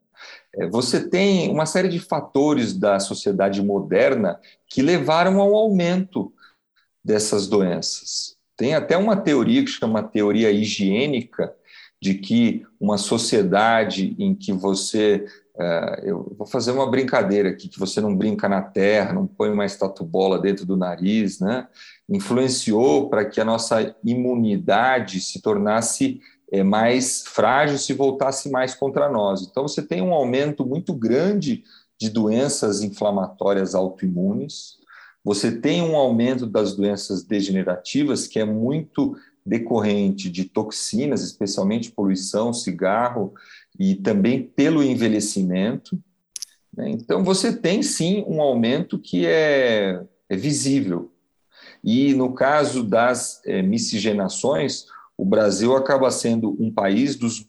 É, 0.54 0.66
você 0.66 1.08
tem 1.08 1.50
uma 1.50 1.66
série 1.66 1.88
de 1.88 1.98
fatores 1.98 2.72
da 2.72 2.98
sociedade 2.98 3.62
moderna 3.62 4.40
que 4.66 4.82
levaram 4.82 5.40
ao 5.40 5.54
aumento 5.54 6.32
dessas 7.04 7.46
doenças. 7.46 8.36
Tem 8.56 8.74
até 8.74 8.96
uma 8.96 9.16
teoria 9.16 9.62
que 9.62 9.70
chama 9.70 10.02
teoria 10.02 10.50
higiênica, 10.50 11.54
de 12.00 12.14
que 12.14 12.64
uma 12.80 12.96
sociedade 12.96 14.14
em 14.18 14.34
que 14.34 14.52
você. 14.52 15.26
Uh, 15.56 16.04
eu 16.04 16.36
vou 16.38 16.46
fazer 16.46 16.70
uma 16.70 16.88
brincadeira 16.88 17.48
aqui, 17.48 17.68
que 17.68 17.80
você 17.80 18.00
não 18.00 18.14
brinca 18.14 18.48
na 18.48 18.62
terra, 18.62 19.12
não 19.12 19.26
põe 19.26 19.52
mais 19.52 19.76
tatu-bola 19.76 20.38
dentro 20.38 20.64
do 20.64 20.76
nariz, 20.76 21.40
né? 21.40 21.66
influenciou 22.08 23.10
para 23.10 23.24
que 23.24 23.40
a 23.40 23.44
nossa 23.44 23.94
imunidade 24.04 25.20
se 25.20 25.42
tornasse 25.42 26.20
é, 26.52 26.62
mais 26.62 27.22
frágil, 27.26 27.78
se 27.78 27.92
voltasse 27.92 28.50
mais 28.50 28.74
contra 28.74 29.08
nós. 29.08 29.42
Então, 29.42 29.66
você 29.66 29.82
tem 29.82 30.00
um 30.00 30.12
aumento 30.12 30.64
muito 30.64 30.92
grande 30.94 31.64
de 31.98 32.08
doenças 32.08 32.82
inflamatórias 32.82 33.74
autoimunes, 33.74 34.78
você 35.24 35.52
tem 35.52 35.82
um 35.82 35.96
aumento 35.96 36.46
das 36.46 36.74
doenças 36.74 37.22
degenerativas, 37.22 38.26
que 38.26 38.38
é 38.38 38.44
muito 38.44 39.16
decorrente 39.44 40.30
de 40.30 40.44
toxinas, 40.44 41.22
especialmente 41.22 41.90
poluição, 41.90 42.52
cigarro, 42.52 43.34
e 43.78 43.94
também 43.94 44.42
pelo 44.42 44.82
envelhecimento. 44.82 45.98
Né? 46.74 46.90
Então, 46.90 47.22
você 47.24 47.54
tem 47.54 47.82
sim 47.82 48.24
um 48.26 48.40
aumento 48.40 48.98
que 48.98 49.26
é, 49.26 50.02
é 50.28 50.36
visível. 50.36 51.12
E 51.82 52.14
no 52.14 52.32
caso 52.32 52.82
das 52.82 53.40
é, 53.44 53.62
miscigenações, 53.62 54.86
o 55.18 55.24
Brasil 55.24 55.74
acaba 55.76 56.10
sendo 56.12 56.56
um 56.62 56.72
país 56.72 57.16
dos 57.16 57.44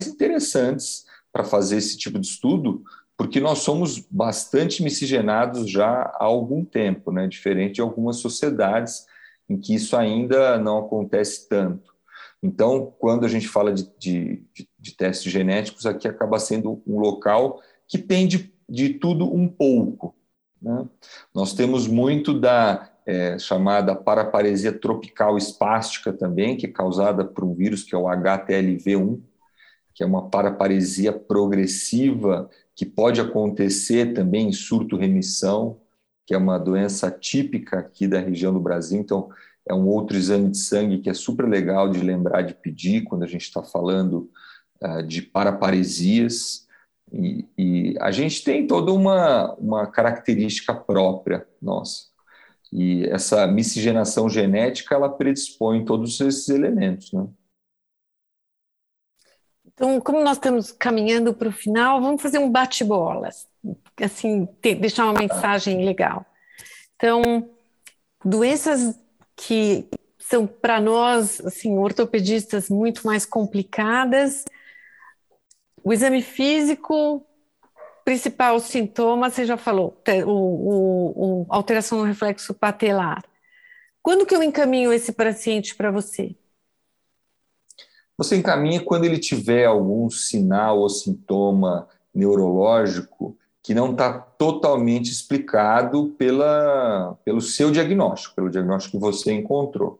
mais 0.00 0.12
interessantes 0.12 1.04
para 1.32 1.42
fazer 1.42 1.76
esse 1.76 1.98
tipo 1.98 2.18
de 2.18 2.26
estudo, 2.26 2.84
porque 3.16 3.40
nós 3.40 3.58
somos 3.58 3.98
bastante 3.98 4.82
miscigenados 4.82 5.68
já 5.68 6.02
há 6.02 6.24
algum 6.24 6.64
tempo, 6.64 7.10
né? 7.10 7.26
diferente 7.26 7.74
de 7.74 7.80
algumas 7.80 8.16
sociedades 8.16 9.06
em 9.48 9.58
que 9.58 9.74
isso 9.74 9.96
ainda 9.96 10.56
não 10.58 10.78
acontece 10.78 11.48
tanto. 11.48 11.92
Então, 12.42 12.92
quando 12.98 13.24
a 13.24 13.28
gente 13.28 13.48
fala 13.48 13.72
de, 13.72 13.90
de, 13.98 14.44
de 14.78 14.96
testes 14.96 15.32
genéticos, 15.32 15.86
aqui 15.86 16.06
acaba 16.06 16.38
sendo 16.38 16.82
um 16.86 16.98
local 16.98 17.60
que 17.88 17.98
tem 17.98 18.26
de, 18.26 18.52
de 18.68 18.94
tudo 18.94 19.32
um 19.32 19.48
pouco. 19.48 20.14
Né? 20.60 20.86
Nós 21.34 21.52
temos 21.52 21.86
muito 21.86 22.38
da 22.38 22.90
é, 23.06 23.38
chamada 23.38 23.94
paraparesia 23.94 24.72
tropical 24.72 25.36
espástica 25.36 26.12
também, 26.12 26.56
que 26.56 26.66
é 26.66 26.70
causada 26.70 27.24
por 27.24 27.44
um 27.44 27.54
vírus 27.54 27.82
que 27.82 27.94
é 27.94 27.98
o 27.98 28.04
HTLV1, 28.04 29.20
que 29.94 30.02
é 30.02 30.06
uma 30.06 30.28
paraparesia 30.28 31.12
progressiva 31.12 32.48
que 32.74 32.84
pode 32.84 33.20
acontecer 33.20 34.12
também 34.14 34.48
em 34.48 34.52
surto-remissão, 34.52 35.78
que 36.26 36.34
é 36.34 36.38
uma 36.38 36.58
doença 36.58 37.10
típica 37.10 37.78
aqui 37.78 38.08
da 38.08 38.18
região 38.18 38.52
do 38.52 38.60
Brasil. 38.60 38.98
Então, 38.98 39.28
é 39.68 39.74
um 39.74 39.86
outro 39.86 40.16
exame 40.16 40.50
de 40.50 40.58
sangue 40.58 40.98
que 40.98 41.08
é 41.08 41.14
super 41.14 41.48
legal 41.48 41.88
de 41.88 42.00
lembrar 42.00 42.42
de 42.42 42.54
pedir 42.54 43.04
quando 43.04 43.22
a 43.22 43.26
gente 43.26 43.42
está 43.42 43.62
falando 43.62 44.30
uh, 44.82 45.02
de 45.02 45.22
paraparesias. 45.22 46.66
E, 47.12 47.46
e, 47.56 47.96
a 48.00 48.10
gente 48.10 48.42
tem 48.42 48.66
toda 48.66 48.92
uma, 48.92 49.54
uma 49.54 49.86
característica 49.86 50.74
própria 50.74 51.46
nossa. 51.62 52.13
E 52.74 53.06
essa 53.06 53.46
miscigenação 53.46 54.28
genética, 54.28 54.96
ela 54.96 55.08
predispõe 55.08 55.84
todos 55.84 56.20
esses 56.20 56.48
elementos, 56.48 57.12
né? 57.12 57.24
Então, 59.64 60.00
como 60.00 60.22
nós 60.22 60.36
estamos 60.36 60.72
caminhando 60.72 61.32
para 61.32 61.48
o 61.48 61.52
final, 61.52 62.00
vamos 62.00 62.20
fazer 62.20 62.38
um 62.38 62.50
bate-bolas 62.50 63.48
assim, 64.02 64.46
ter, 64.60 64.74
deixar 64.74 65.04
uma 65.04 65.20
mensagem 65.20 65.84
legal. 65.84 66.26
Então, 66.96 67.48
doenças 68.24 68.98
que 69.36 69.88
são 70.18 70.46
para 70.46 70.80
nós, 70.80 71.40
assim, 71.44 71.76
ortopedistas 71.78 72.68
muito 72.68 73.06
mais 73.06 73.26
complicadas. 73.26 74.44
O 75.82 75.92
exame 75.92 76.22
físico, 76.22 77.24
principal 78.04 78.60
sintoma, 78.60 79.30
você 79.30 79.46
já 79.46 79.56
falou, 79.56 80.00
o, 80.26 80.30
o, 80.30 81.42
o 81.42 81.46
alteração 81.48 81.98
no 81.98 82.04
reflexo 82.04 82.52
patelar. 82.52 83.24
Quando 84.02 84.26
que 84.26 84.34
eu 84.34 84.42
encaminho 84.42 84.92
esse 84.92 85.12
paciente 85.12 85.74
para 85.74 85.90
você? 85.90 86.36
Você 88.16 88.36
encaminha 88.36 88.84
quando 88.84 89.04
ele 89.04 89.18
tiver 89.18 89.64
algum 89.64 90.08
sinal 90.10 90.80
ou 90.80 90.88
sintoma 90.88 91.88
neurológico 92.14 93.36
que 93.62 93.74
não 93.74 93.92
está 93.92 94.18
totalmente 94.18 95.10
explicado 95.10 96.14
pela, 96.18 97.18
pelo 97.24 97.40
seu 97.40 97.70
diagnóstico, 97.70 98.34
pelo 98.34 98.50
diagnóstico 98.50 98.98
que 98.98 99.00
você 99.00 99.32
encontrou, 99.32 99.98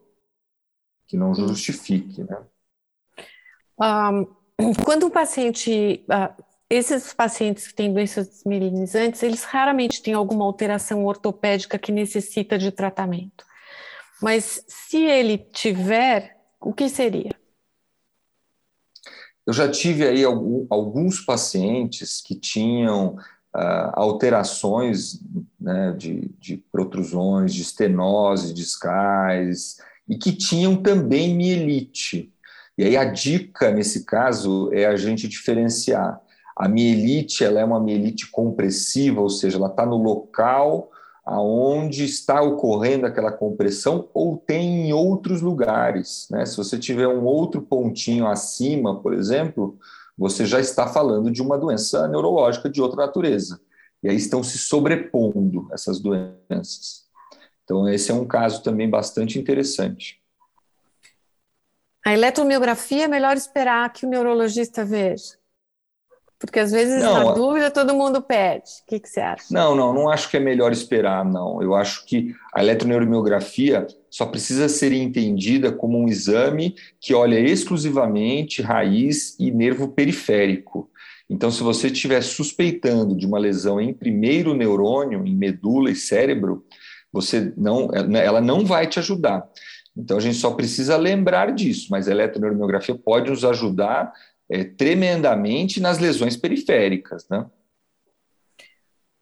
que 1.07 1.17
não 1.17 1.33
justifique, 1.33 2.23
né? 2.23 2.37
Um, 3.81 4.75
quando 4.85 5.07
um 5.07 5.09
paciente, 5.09 6.05
uh, 6.05 6.43
esses 6.69 7.13
pacientes 7.13 7.67
que 7.67 7.75
têm 7.75 7.93
doenças 7.93 8.43
mielinizantes, 8.45 9.21
eles 9.21 9.43
raramente 9.43 10.01
têm 10.01 10.13
alguma 10.13 10.45
alteração 10.45 11.05
ortopédica 11.05 11.77
que 11.77 11.91
necessita 11.91 12.57
de 12.57 12.71
tratamento. 12.71 13.45
Mas 14.21 14.63
se 14.67 15.03
ele 15.03 15.37
tiver, 15.37 16.37
o 16.59 16.73
que 16.73 16.89
seria? 16.89 17.31
Eu 19.45 19.53
já 19.53 19.69
tive 19.69 20.07
aí 20.07 20.23
alguns 20.23 21.21
pacientes 21.21 22.19
que 22.19 22.33
tinham 22.33 23.15
uh, 23.55 23.91
alterações 23.93 25.19
né, 25.59 25.91
de, 25.91 26.31
de 26.39 26.57
protrusões, 26.71 27.53
de 27.53 27.61
estenose 27.61 28.53
discais, 28.53 29.77
e 30.07 30.17
que 30.17 30.31
tinham 30.31 30.81
também 30.81 31.35
mielite. 31.35 32.33
E 32.75 32.83
aí 32.83 32.97
a 32.97 33.05
dica 33.05 33.69
nesse 33.69 34.03
caso 34.03 34.71
é 34.73 34.85
a 34.85 34.95
gente 34.95 35.27
diferenciar. 35.27 36.19
A 36.55 36.69
mielite 36.69 37.43
ela 37.43 37.59
é 37.59 37.65
uma 37.65 37.79
mielite 37.79 38.31
compressiva, 38.31 39.19
ou 39.21 39.29
seja, 39.29 39.57
ela 39.57 39.67
está 39.67 39.85
no 39.85 39.97
local 39.97 40.91
aonde 41.25 42.05
está 42.05 42.39
ocorrendo 42.41 43.07
aquela 43.07 43.31
compressão 43.31 44.09
ou 44.13 44.37
tem 44.37 44.87
em 44.87 44.93
outros 44.93 45.41
lugares. 45.41 46.27
Né? 46.29 46.45
Se 46.45 46.55
você 46.55 46.77
tiver 46.77 47.07
um 47.07 47.25
outro 47.25 47.63
pontinho 47.63 48.27
acima, 48.27 49.01
por 49.01 49.11
exemplo, 49.11 49.77
você 50.15 50.45
já 50.45 50.59
está 50.59 50.87
falando 50.87 51.31
de 51.31 51.41
uma 51.41 51.57
doença 51.57 52.07
neurológica 52.07 52.69
de 52.69 52.79
outra 52.79 53.05
natureza. 53.05 53.59
E 54.03 54.09
aí 54.09 54.15
estão 54.15 54.43
se 54.43 54.59
sobrepondo 54.59 55.67
essas 55.73 55.99
doenças. 55.99 57.05
Então, 57.63 57.89
esse 57.89 58.11
é 58.11 58.13
um 58.13 58.27
caso 58.27 58.61
também 58.61 58.87
bastante 58.87 59.39
interessante. 59.39 60.21
A 62.05 62.13
eletromiografia 62.13 63.05
é 63.05 63.07
melhor 63.07 63.35
esperar 63.35 63.91
que 63.91 64.05
o 64.05 64.09
neurologista 64.09 64.85
veja. 64.85 65.39
Porque 66.39 66.59
às 66.59 66.71
vezes, 66.71 67.01
não, 67.01 67.13
na 67.13 67.33
dúvida, 67.33 67.71
todo 67.71 67.95
mundo 67.95 68.21
pede. 68.21 68.69
O 68.83 68.89
que, 68.89 68.99
que, 68.99 69.07
você 69.07 69.21
acha? 69.21 69.45
Não, 69.49 69.73
não, 69.73 69.93
não 69.93 70.09
acho 70.09 70.29
que 70.29 70.35
é 70.35 70.39
melhor 70.39 70.71
esperar, 70.71 71.23
não. 71.23 71.61
Eu 71.61 71.73
acho 71.73 72.05
que 72.05 72.35
a 72.53 72.61
eletroneuromiografia 72.61 73.87
só 74.09 74.25
precisa 74.25 74.67
ser 74.67 74.91
entendida 74.91 75.71
como 75.71 75.97
um 75.97 76.09
exame 76.09 76.75
que 76.99 77.13
olha 77.13 77.39
exclusivamente 77.39 78.61
raiz 78.61 79.35
e 79.39 79.49
nervo 79.49 79.87
periférico. 79.87 80.89
Então, 81.29 81.49
se 81.49 81.63
você 81.63 81.87
estiver 81.87 82.21
suspeitando 82.21 83.15
de 83.15 83.25
uma 83.25 83.39
lesão 83.39 83.79
em 83.79 83.93
primeiro 83.93 84.53
neurônio, 84.53 85.25
em 85.25 85.35
medula 85.35 85.89
e 85.89 85.95
cérebro, 85.95 86.65
você 87.11 87.53
não, 87.57 87.89
ela 87.93 88.41
não 88.41 88.65
vai 88.65 88.87
te 88.87 88.99
ajudar. 88.99 89.47
Então, 89.97 90.17
a 90.17 90.19
gente 90.19 90.35
só 90.35 90.51
precisa 90.51 90.97
lembrar 90.97 91.53
disso, 91.53 91.87
mas 91.89 92.07
a 92.07 92.11
eletroneuromiografia 92.11 92.93
pode 92.93 93.29
nos 93.29 93.45
ajudar 93.45 94.11
é, 94.49 94.63
tremendamente 94.63 95.79
nas 95.79 95.99
lesões 95.99 96.37
periféricas, 96.37 97.27
né? 97.29 97.45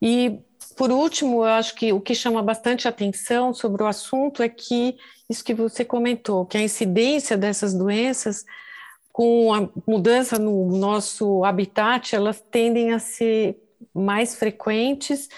E, 0.01 0.39
por 0.75 0.91
último, 0.91 1.37
eu 1.37 1.43
acho 1.43 1.75
que 1.75 1.93
o 1.93 2.01
que 2.01 2.13
chama 2.13 2.41
bastante 2.41 2.87
atenção 2.87 3.53
sobre 3.53 3.83
o 3.83 3.87
assunto 3.87 4.43
é 4.43 4.49
que, 4.49 4.97
isso 5.29 5.43
que 5.43 5.53
você 5.53 5.85
comentou, 5.85 6.45
que 6.45 6.57
a 6.57 6.61
incidência 6.61 7.37
dessas 7.37 7.73
doenças, 7.73 8.43
com 9.11 9.53
a 9.53 9.69
mudança 9.87 10.37
no 10.37 10.77
nosso 10.77 11.45
habitat, 11.45 12.15
elas 12.15 12.41
tendem 12.51 12.91
a 12.91 12.99
ser 12.99 13.57
mais 13.93 14.35
frequentes 14.35 15.29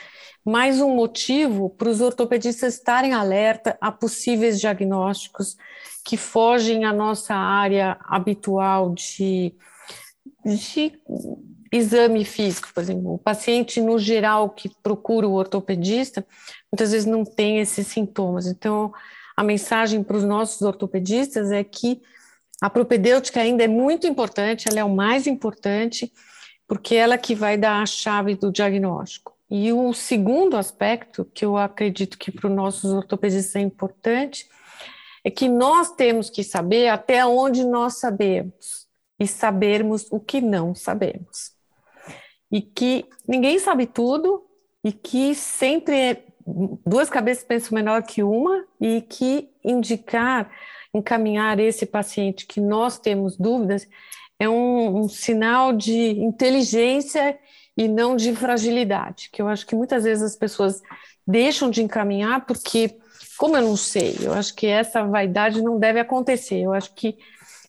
mais 0.46 0.80
um 0.80 0.94
motivo 0.94 1.72
para 1.72 1.90
os 1.90 2.02
ortopedistas 2.02 2.76
estarem 2.76 3.14
alerta 3.14 3.76
a 3.82 3.92
possíveis 3.92 4.60
diagnósticos 4.60 5.58
que 6.06 6.16
fogem 6.16 6.86
à 6.86 6.94
nossa 6.94 7.34
área 7.34 7.98
habitual 8.02 8.94
de, 8.94 9.56
de 10.46 10.94
exame 11.72 12.24
físico, 12.24 12.70
por 12.74 12.84
exemplo. 12.84 13.16
O 13.16 13.18
paciente, 13.18 13.82
no 13.82 13.98
geral, 13.98 14.50
que 14.50 14.70
procura 14.84 15.28
o 15.28 15.34
ortopedista, 15.34 16.26
muitas 16.72 16.92
vezes 16.92 17.06
não 17.06 17.26
tem 17.26 17.60
esses 17.60 17.88
sintomas. 17.88 18.46
Então, 18.46 18.94
a 19.36 19.44
mensagem 19.44 20.04
para 20.04 20.18
os 20.18 20.24
nossos 20.24 20.62
ortopedistas 20.62 21.52
é 21.52 21.64
que 21.64 22.02
a 22.62 22.70
propedêutica 22.70 23.42
ainda 23.42 23.64
é 23.64 23.68
muito 23.68 24.08
importante, 24.08 24.70
ela 24.70 24.80
é 24.80 24.84
o 24.84 24.96
mais 24.96 25.28
importante, 25.28 26.12
porque 26.68 26.96
ela 26.96 27.18
que 27.18 27.36
vai 27.36 27.58
dar 27.58 27.82
a 27.82 27.86
chave 27.86 28.36
do 28.36 28.52
diagnóstico. 28.52 29.36
E 29.50 29.74
o 29.74 29.94
segundo 29.94 30.58
aspecto, 30.58 31.26
que 31.34 31.44
eu 31.44 31.58
acredito 31.58 32.18
que 32.18 32.32
para 32.32 32.48
os 32.48 32.56
nossos 32.56 32.92
ortopedistas 32.92 33.56
é 33.56 33.60
importante, 33.60 34.48
é 35.24 35.30
que 35.30 35.50
nós 35.50 35.92
temos 35.92 36.30
que 36.30 36.44
saber 36.44 36.88
até 36.88 37.26
onde 37.26 37.66
nós 37.66 38.00
sabemos 38.00 38.85
e 39.20 39.28
sabermos 39.28 40.08
o 40.12 40.20
que 40.20 40.42
não 40.42 40.76
sabemos. 40.76 41.54
E 42.52 42.62
que 42.62 43.06
ninguém 43.28 43.60
sabe 43.60 43.86
tudo 43.86 44.46
e 44.84 44.92
que 44.92 45.34
sempre 45.34 45.96
é, 45.96 46.24
duas 46.86 47.10
cabeças 47.10 47.44
pensam 47.44 47.76
menor 47.76 48.04
que 48.04 48.22
uma 48.22 48.66
e 48.80 49.02
que 49.02 49.50
indicar, 49.64 50.52
encaminhar 50.94 51.60
esse 51.60 51.86
paciente 51.86 52.46
que 52.46 52.62
nós 52.62 53.00
temos 53.00 53.36
dúvidas 53.38 53.88
é 54.40 54.48
um, 54.48 55.00
um 55.00 55.10
sinal 55.10 55.74
de 55.74 56.12
inteligência 56.20 57.38
e 57.78 57.88
não 57.88 58.16
de 58.16 58.34
fragilidade, 58.36 59.30
que 59.32 59.42
eu 59.42 59.48
acho 59.48 59.66
que 59.66 59.76
muitas 59.76 60.04
vezes 60.04 60.24
as 60.24 60.36
pessoas 60.36 60.82
deixam 61.28 61.70
de 61.70 61.84
encaminhar 61.84 62.46
porque, 62.46 62.98
como 63.38 63.58
eu 63.58 63.62
não 63.62 63.76
sei, 63.76 64.18
eu 64.22 64.34
acho 64.34 64.54
que 64.56 64.68
essa 64.68 65.04
vaidade 65.04 65.62
não 65.62 65.80
deve 65.80 66.00
acontecer. 66.00 66.62
Eu 66.62 66.74
acho 66.74 66.94
que 66.94 67.18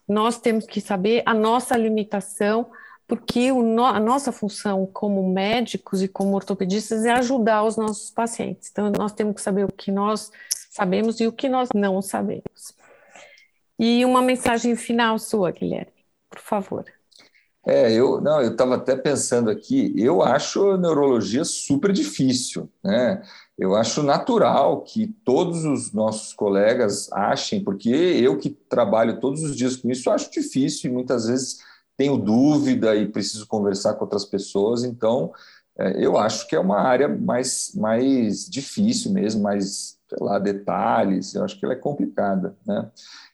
nós 0.09 0.39
temos 0.39 0.67
que 0.67 0.81
saber 0.81 1.23
a 1.27 1.35
nossa 1.35 1.77
limitação, 1.77 2.71
porque 3.07 3.53
no, 3.53 3.85
a 3.85 4.01
nossa 4.01 4.33
função 4.33 4.87
como 4.87 5.33
médicos 5.33 6.03
e 6.03 6.09
como 6.09 6.35
ortopedistas 6.35 7.05
é 7.05 7.13
ajudar 7.13 7.65
os 7.65 7.77
nossos 7.77 8.11
pacientes. 8.11 8.69
Então, 8.71 8.91
nós 8.97 9.13
temos 9.13 9.37
que 9.37 9.43
saber 9.43 9.65
o 9.65 9.73
que 9.73 9.91
nós 9.91 10.31
sabemos 10.71 11.21
e 11.21 11.27
o 11.27 11.33
que 11.33 11.49
nós 11.49 11.69
não 11.75 12.01
sabemos. 12.03 12.75
E 13.79 14.05
uma 14.05 14.23
mensagem 14.23 14.75
final 14.77 15.19
sua, 15.19 15.51
Guilherme, 15.51 15.93
por 16.31 16.41
favor. 16.41 16.85
É, 17.67 17.93
eu 17.93 18.21
não, 18.21 18.41
eu 18.41 18.53
estava 18.53 18.77
até 18.77 18.95
pensando 18.95 19.51
aqui, 19.51 19.93
eu 19.97 20.23
acho 20.23 20.77
neurologia 20.77 21.45
super 21.45 21.93
difícil, 21.93 22.71
né? 22.83 23.21
Eu 23.59 23.75
acho 23.75 24.03
natural 24.03 24.83
que 24.83 25.07
todos 25.25 25.65
os 25.65 25.93
nossos 25.93 26.35
colegas 26.35 27.11
achem, 27.13 27.65
porque 27.65 27.89
eu 27.89 28.37
que 28.37 28.51
trabalho 28.51 29.19
todos 29.19 29.43
os 29.43 29.57
dias 29.57 29.77
com 29.77 29.91
isso, 29.91 30.11
acho 30.11 30.31
difícil 30.31 30.91
e 30.91 30.93
muitas 30.93 31.27
vezes 31.27 31.59
tenho 31.97 32.19
dúvida 32.19 32.95
e 32.95 33.09
preciso 33.09 33.47
conversar 33.47 33.95
com 33.95 34.05
outras 34.05 34.27
pessoas, 34.27 34.85
então 34.85 35.33
é, 35.79 36.05
eu 36.05 36.19
acho 36.19 36.47
que 36.47 36.55
é 36.55 36.61
uma 36.61 36.81
área 36.81 37.09
mais, 37.09 37.73
mais 37.75 38.49
difícil 38.49 39.13
mesmo, 39.13 39.43
mais, 39.43 39.99
sei 40.09 40.19
lá, 40.21 40.39
detalhes, 40.39 41.35
eu 41.35 41.43
acho 41.43 41.59
que 41.59 41.65
ela 41.65 41.75
é 41.75 41.79
complicada, 41.79 42.55
né? 42.67 42.91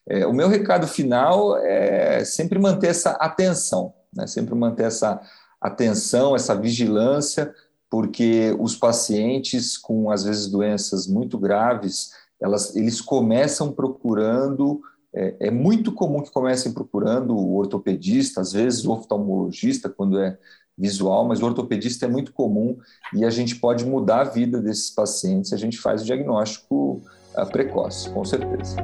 É, 0.06 0.26
o 0.26 0.32
meu 0.32 0.48
recado 0.48 0.86
final 0.86 1.56
é 1.58 2.24
sempre 2.24 2.58
manter 2.58 2.88
essa 2.88 3.10
atenção, 3.12 3.94
né? 4.12 4.26
Sempre 4.26 4.54
manter 4.54 4.84
essa 4.84 5.20
atenção, 5.60 6.34
essa 6.34 6.56
vigilância, 6.56 7.54
porque 7.92 8.56
os 8.58 8.74
pacientes 8.74 9.76
com, 9.76 10.10
às 10.10 10.24
vezes, 10.24 10.46
doenças 10.46 11.06
muito 11.06 11.36
graves, 11.36 12.12
elas, 12.40 12.74
eles 12.74 13.02
começam 13.02 13.70
procurando, 13.70 14.80
é, 15.14 15.48
é 15.48 15.50
muito 15.50 15.92
comum 15.92 16.22
que 16.22 16.30
comecem 16.30 16.72
procurando 16.72 17.36
o 17.36 17.54
ortopedista, 17.54 18.40
às 18.40 18.50
vezes 18.50 18.86
o 18.86 18.92
oftalmologista, 18.92 19.90
quando 19.90 20.18
é 20.18 20.38
visual, 20.76 21.28
mas 21.28 21.42
o 21.42 21.44
ortopedista 21.44 22.06
é 22.06 22.08
muito 22.08 22.32
comum 22.32 22.78
e 23.14 23.26
a 23.26 23.30
gente 23.30 23.56
pode 23.56 23.84
mudar 23.84 24.22
a 24.22 24.30
vida 24.30 24.58
desses 24.58 24.88
pacientes 24.88 25.50
se 25.50 25.54
a 25.54 25.58
gente 25.58 25.76
faz 25.76 26.00
o 26.00 26.06
diagnóstico 26.06 27.02
uh, 27.36 27.46
precoce, 27.52 28.08
com 28.08 28.24
certeza. 28.24 28.74